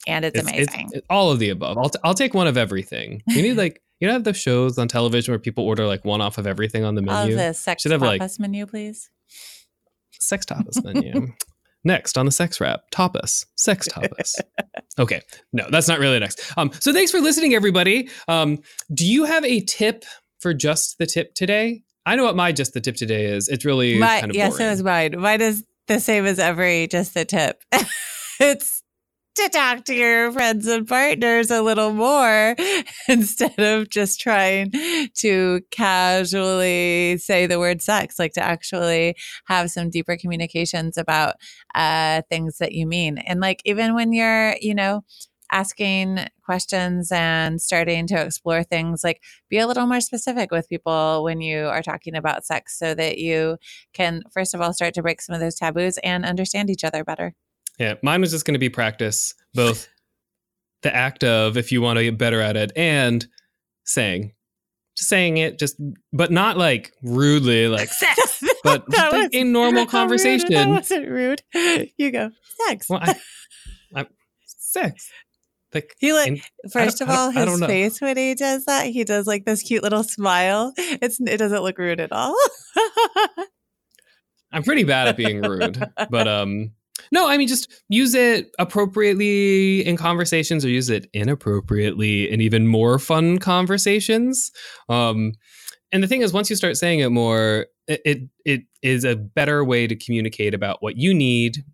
And 0.06 0.24
it's, 0.24 0.36
it's 0.36 0.48
amazing. 0.48 0.90
It's, 0.92 1.06
all 1.10 1.30
of 1.30 1.38
the 1.38 1.50
above. 1.50 1.78
I'll, 1.78 1.90
t- 1.90 2.00
I'll 2.02 2.14
take 2.14 2.34
one 2.34 2.48
of 2.48 2.56
everything. 2.56 3.22
You 3.28 3.42
need 3.42 3.56
like 3.56 3.80
you 4.02 4.08
know, 4.08 4.14
have 4.14 4.24
those 4.24 4.36
shows 4.36 4.78
on 4.78 4.88
television 4.88 5.30
where 5.30 5.38
people 5.38 5.64
order 5.64 5.86
like 5.86 6.04
one 6.04 6.20
off 6.20 6.36
of 6.36 6.44
everything 6.44 6.82
on 6.82 6.96
the 6.96 7.02
menu. 7.02 7.34
Oh, 7.34 7.36
the 7.36 7.52
sex 7.52 7.82
Should 7.82 7.92
have 7.92 8.00
tapas 8.00 8.18
like, 8.18 8.40
menu, 8.40 8.66
please. 8.66 9.10
Sex 10.10 10.44
tapas 10.44 10.82
menu. 10.94 11.32
Next 11.84 12.18
on 12.18 12.26
the 12.26 12.32
sex 12.32 12.60
wrap, 12.60 12.90
tapas, 12.90 13.46
sex 13.54 13.86
tapas. 13.86 14.40
okay, 14.98 15.20
no, 15.52 15.68
that's 15.70 15.86
not 15.86 16.00
really 16.00 16.18
next. 16.18 16.42
Um, 16.58 16.72
so 16.80 16.92
thanks 16.92 17.12
for 17.12 17.20
listening, 17.20 17.54
everybody. 17.54 18.08
Um, 18.26 18.58
do 18.92 19.06
you 19.06 19.24
have 19.24 19.44
a 19.44 19.60
tip 19.60 20.04
for 20.40 20.52
just 20.52 20.98
the 20.98 21.06
tip 21.06 21.34
today? 21.34 21.84
I 22.04 22.16
know 22.16 22.24
what 22.24 22.34
my 22.34 22.50
just 22.50 22.74
the 22.74 22.80
tip 22.80 22.96
today 22.96 23.26
is. 23.26 23.46
It's 23.46 23.64
really 23.64 24.00
my, 24.00 24.18
kind 24.18 24.32
of 24.32 24.36
yes, 24.36 24.58
it 24.58 24.68
was 24.68 24.82
mine. 24.82 25.14
Mine 25.20 25.40
is 25.40 25.64
the 25.86 26.00
same 26.00 26.26
as 26.26 26.40
every 26.40 26.88
just 26.88 27.14
the 27.14 27.24
tip. 27.24 27.62
it's 28.40 28.81
to 29.34 29.48
talk 29.48 29.84
to 29.84 29.94
your 29.94 30.30
friends 30.30 30.66
and 30.66 30.86
partners 30.86 31.50
a 31.50 31.62
little 31.62 31.92
more 31.92 32.54
instead 33.08 33.58
of 33.58 33.88
just 33.88 34.20
trying 34.20 34.72
to 35.14 35.60
casually 35.70 37.16
say 37.18 37.46
the 37.46 37.58
word 37.58 37.80
sex, 37.80 38.18
like 38.18 38.32
to 38.34 38.42
actually 38.42 39.16
have 39.46 39.70
some 39.70 39.90
deeper 39.90 40.16
communications 40.16 40.96
about 40.98 41.36
uh, 41.74 42.22
things 42.28 42.58
that 42.58 42.72
you 42.72 42.86
mean. 42.86 43.18
And 43.18 43.40
like, 43.40 43.62
even 43.64 43.94
when 43.94 44.12
you're, 44.12 44.56
you 44.60 44.74
know, 44.74 45.02
asking 45.50 46.26
questions 46.44 47.12
and 47.12 47.60
starting 47.60 48.06
to 48.06 48.20
explore 48.20 48.62
things 48.62 49.04
like 49.04 49.20
be 49.50 49.58
a 49.58 49.66
little 49.66 49.86
more 49.86 50.00
specific 50.00 50.50
with 50.50 50.68
people 50.68 51.22
when 51.22 51.42
you 51.42 51.66
are 51.66 51.82
talking 51.82 52.16
about 52.16 52.44
sex 52.44 52.78
so 52.78 52.94
that 52.94 53.18
you 53.18 53.58
can 53.92 54.22
first 54.32 54.54
of 54.54 54.62
all 54.62 54.72
start 54.72 54.94
to 54.94 55.02
break 55.02 55.20
some 55.20 55.34
of 55.34 55.40
those 55.40 55.56
taboos 55.56 55.98
and 55.98 56.24
understand 56.24 56.70
each 56.70 56.84
other 56.84 57.04
better 57.04 57.34
yeah, 57.78 57.94
mine 58.02 58.20
was 58.20 58.30
just 58.30 58.44
going 58.44 58.54
to 58.54 58.58
be 58.58 58.68
practice, 58.68 59.34
both 59.54 59.88
the 60.82 60.94
act 60.94 61.24
of 61.24 61.56
if 61.56 61.72
you 61.72 61.80
want 61.80 61.98
to 61.98 62.04
get 62.04 62.18
better 62.18 62.40
at 62.40 62.56
it 62.56 62.72
and 62.76 63.26
saying, 63.84 64.32
just 64.96 65.08
saying 65.08 65.38
it, 65.38 65.58
just 65.58 65.80
but 66.12 66.30
not 66.30 66.58
like 66.58 66.92
rudely, 67.02 67.68
like 67.68 67.88
sex, 67.92 68.42
but 68.64 68.88
just 68.90 69.12
like 69.12 69.34
a 69.34 69.44
normal 69.44 69.86
conversation. 69.86 70.48
Rude. 70.48 70.58
That 70.58 70.68
wasn't 70.68 71.08
rude. 71.08 71.42
You 71.96 72.10
go 72.10 72.30
sex. 72.66 72.88
Well, 72.88 73.00
I, 73.02 73.16
I, 73.94 74.06
sex. 74.46 75.10
Like 75.74 75.96
he 75.98 76.12
like 76.12 76.42
first 76.70 77.00
of 77.00 77.08
all, 77.08 77.30
his 77.30 77.58
face 77.64 78.00
when 78.00 78.18
he 78.18 78.34
does 78.34 78.66
that, 78.66 78.86
he 78.86 79.04
does 79.04 79.26
like 79.26 79.46
this 79.46 79.62
cute 79.62 79.82
little 79.82 80.02
smile. 80.02 80.74
It's 80.76 81.18
it 81.18 81.38
doesn't 81.38 81.62
look 81.62 81.78
rude 81.78 82.00
at 82.00 82.12
all. 82.12 82.36
I'm 84.52 84.62
pretty 84.62 84.84
bad 84.84 85.08
at 85.08 85.16
being 85.16 85.40
rude, 85.40 85.82
but 86.10 86.28
um 86.28 86.72
no, 87.10 87.28
I 87.28 87.36
mean 87.36 87.48
just 87.48 87.70
use 87.88 88.14
it 88.14 88.50
appropriately 88.58 89.84
in 89.86 89.96
conversations 89.96 90.64
or 90.64 90.68
use 90.68 90.90
it 90.90 91.08
inappropriately 91.12 92.30
in 92.30 92.40
even 92.40 92.66
more 92.66 92.98
fun 92.98 93.38
conversations. 93.38 94.50
Um, 94.88 95.32
and 95.92 96.02
the 96.02 96.08
thing 96.08 96.22
is, 96.22 96.32
once 96.32 96.48
you 96.48 96.56
start 96.56 96.76
saying 96.76 97.00
it 97.00 97.10
more, 97.10 97.66
it, 97.86 98.00
it, 98.04 98.18
it 98.44 98.60
is 98.82 99.04
a 99.04 99.16
better 99.16 99.64
way 99.64 99.86
to 99.86 99.94
communicate 99.94 100.54
about 100.54 100.82
what 100.82 100.96
you 100.96 101.12
need, 101.12 101.64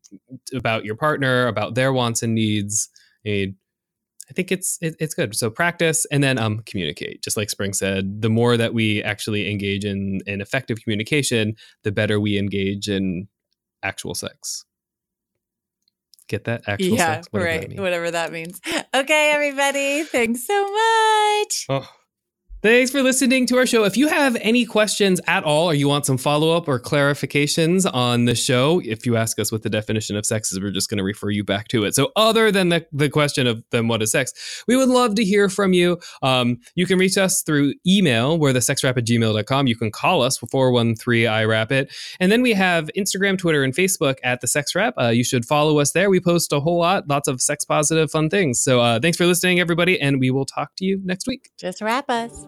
about 0.52 0.84
your 0.84 0.96
partner, 0.96 1.46
about 1.46 1.74
their 1.74 1.92
wants 1.92 2.22
and 2.22 2.34
needs. 2.34 2.88
And 3.24 3.54
I 4.28 4.32
think 4.32 4.52
it's 4.52 4.78
it, 4.80 4.96
it's 4.98 5.14
good. 5.14 5.34
So 5.34 5.50
practice 5.50 6.06
and 6.10 6.22
then 6.22 6.38
um 6.38 6.60
communicate. 6.66 7.22
Just 7.22 7.36
like 7.36 7.50
Spring 7.50 7.72
said, 7.72 8.20
the 8.20 8.28
more 8.30 8.56
that 8.56 8.74
we 8.74 9.02
actually 9.02 9.50
engage 9.50 9.84
in 9.84 10.20
in 10.26 10.40
effective 10.40 10.78
communication, 10.82 11.54
the 11.84 11.92
better 11.92 12.20
we 12.20 12.38
engage 12.38 12.88
in 12.88 13.28
actual 13.82 14.14
sex. 14.14 14.64
Get 16.28 16.44
that 16.44 16.64
actual 16.66 16.96
yeah, 16.96 17.14
sex, 17.14 17.28
whatever 17.30 17.50
right. 17.50 17.68
That 17.70 17.80
whatever 17.80 18.10
that 18.10 18.32
means. 18.32 18.60
Okay, 18.94 19.32
everybody. 19.32 20.02
Thanks 20.04 20.46
so 20.46 20.62
much. 20.62 21.66
Oh, 21.68 21.88
Thanks 22.60 22.90
for 22.90 23.04
listening 23.04 23.46
to 23.46 23.56
our 23.56 23.66
show. 23.66 23.84
If 23.84 23.96
you 23.96 24.08
have 24.08 24.36
any 24.40 24.64
questions 24.64 25.20
at 25.28 25.44
all, 25.44 25.70
or 25.70 25.74
you 25.74 25.86
want 25.86 26.06
some 26.06 26.18
follow 26.18 26.56
up 26.56 26.66
or 26.66 26.80
clarifications 26.80 27.88
on 27.94 28.24
the 28.24 28.34
show, 28.34 28.82
if 28.84 29.06
you 29.06 29.16
ask 29.16 29.38
us 29.38 29.52
what 29.52 29.62
the 29.62 29.70
definition 29.70 30.16
of 30.16 30.26
sex 30.26 30.50
is, 30.50 30.58
we're 30.58 30.72
just 30.72 30.90
going 30.90 30.98
to 30.98 31.04
refer 31.04 31.30
you 31.30 31.44
back 31.44 31.68
to 31.68 31.84
it. 31.84 31.94
So, 31.94 32.10
other 32.16 32.50
than 32.50 32.70
the, 32.70 32.84
the 32.90 33.10
question 33.10 33.46
of 33.46 33.62
then 33.70 33.86
what 33.86 34.02
is 34.02 34.10
sex, 34.10 34.64
we 34.66 34.76
would 34.76 34.88
love 34.88 35.14
to 35.14 35.24
hear 35.24 35.48
from 35.48 35.72
you. 35.72 35.98
Um, 36.20 36.58
you 36.74 36.84
can 36.84 36.98
reach 36.98 37.16
us 37.16 37.42
through 37.42 37.74
email, 37.86 38.36
we're 38.36 38.52
the 38.52 38.58
sexwrap 38.58 38.96
at 38.96 39.06
gmail.com. 39.06 39.68
You 39.68 39.76
can 39.76 39.92
call 39.92 40.22
us 40.22 40.36
413 40.38 41.70
it, 41.70 41.94
And 42.18 42.32
then 42.32 42.42
we 42.42 42.54
have 42.54 42.90
Instagram, 42.96 43.38
Twitter, 43.38 43.62
and 43.62 43.72
Facebook 43.72 44.16
at 44.24 44.40
the 44.40 44.48
sex 44.48 44.74
wrap. 44.74 44.94
Uh, 45.00 45.10
you 45.10 45.22
should 45.22 45.44
follow 45.44 45.78
us 45.78 45.92
there. 45.92 46.10
We 46.10 46.18
post 46.18 46.52
a 46.52 46.58
whole 46.58 46.80
lot, 46.80 47.06
lots 47.06 47.28
of 47.28 47.40
sex 47.40 47.64
positive, 47.64 48.10
fun 48.10 48.28
things. 48.30 48.60
So, 48.60 48.80
uh, 48.80 48.98
thanks 48.98 49.16
for 49.16 49.26
listening, 49.26 49.60
everybody, 49.60 50.00
and 50.00 50.18
we 50.18 50.32
will 50.32 50.44
talk 50.44 50.74
to 50.78 50.84
you 50.84 51.00
next 51.04 51.28
week. 51.28 51.50
Just 51.56 51.80
wrap 51.80 52.10
us 52.10 52.47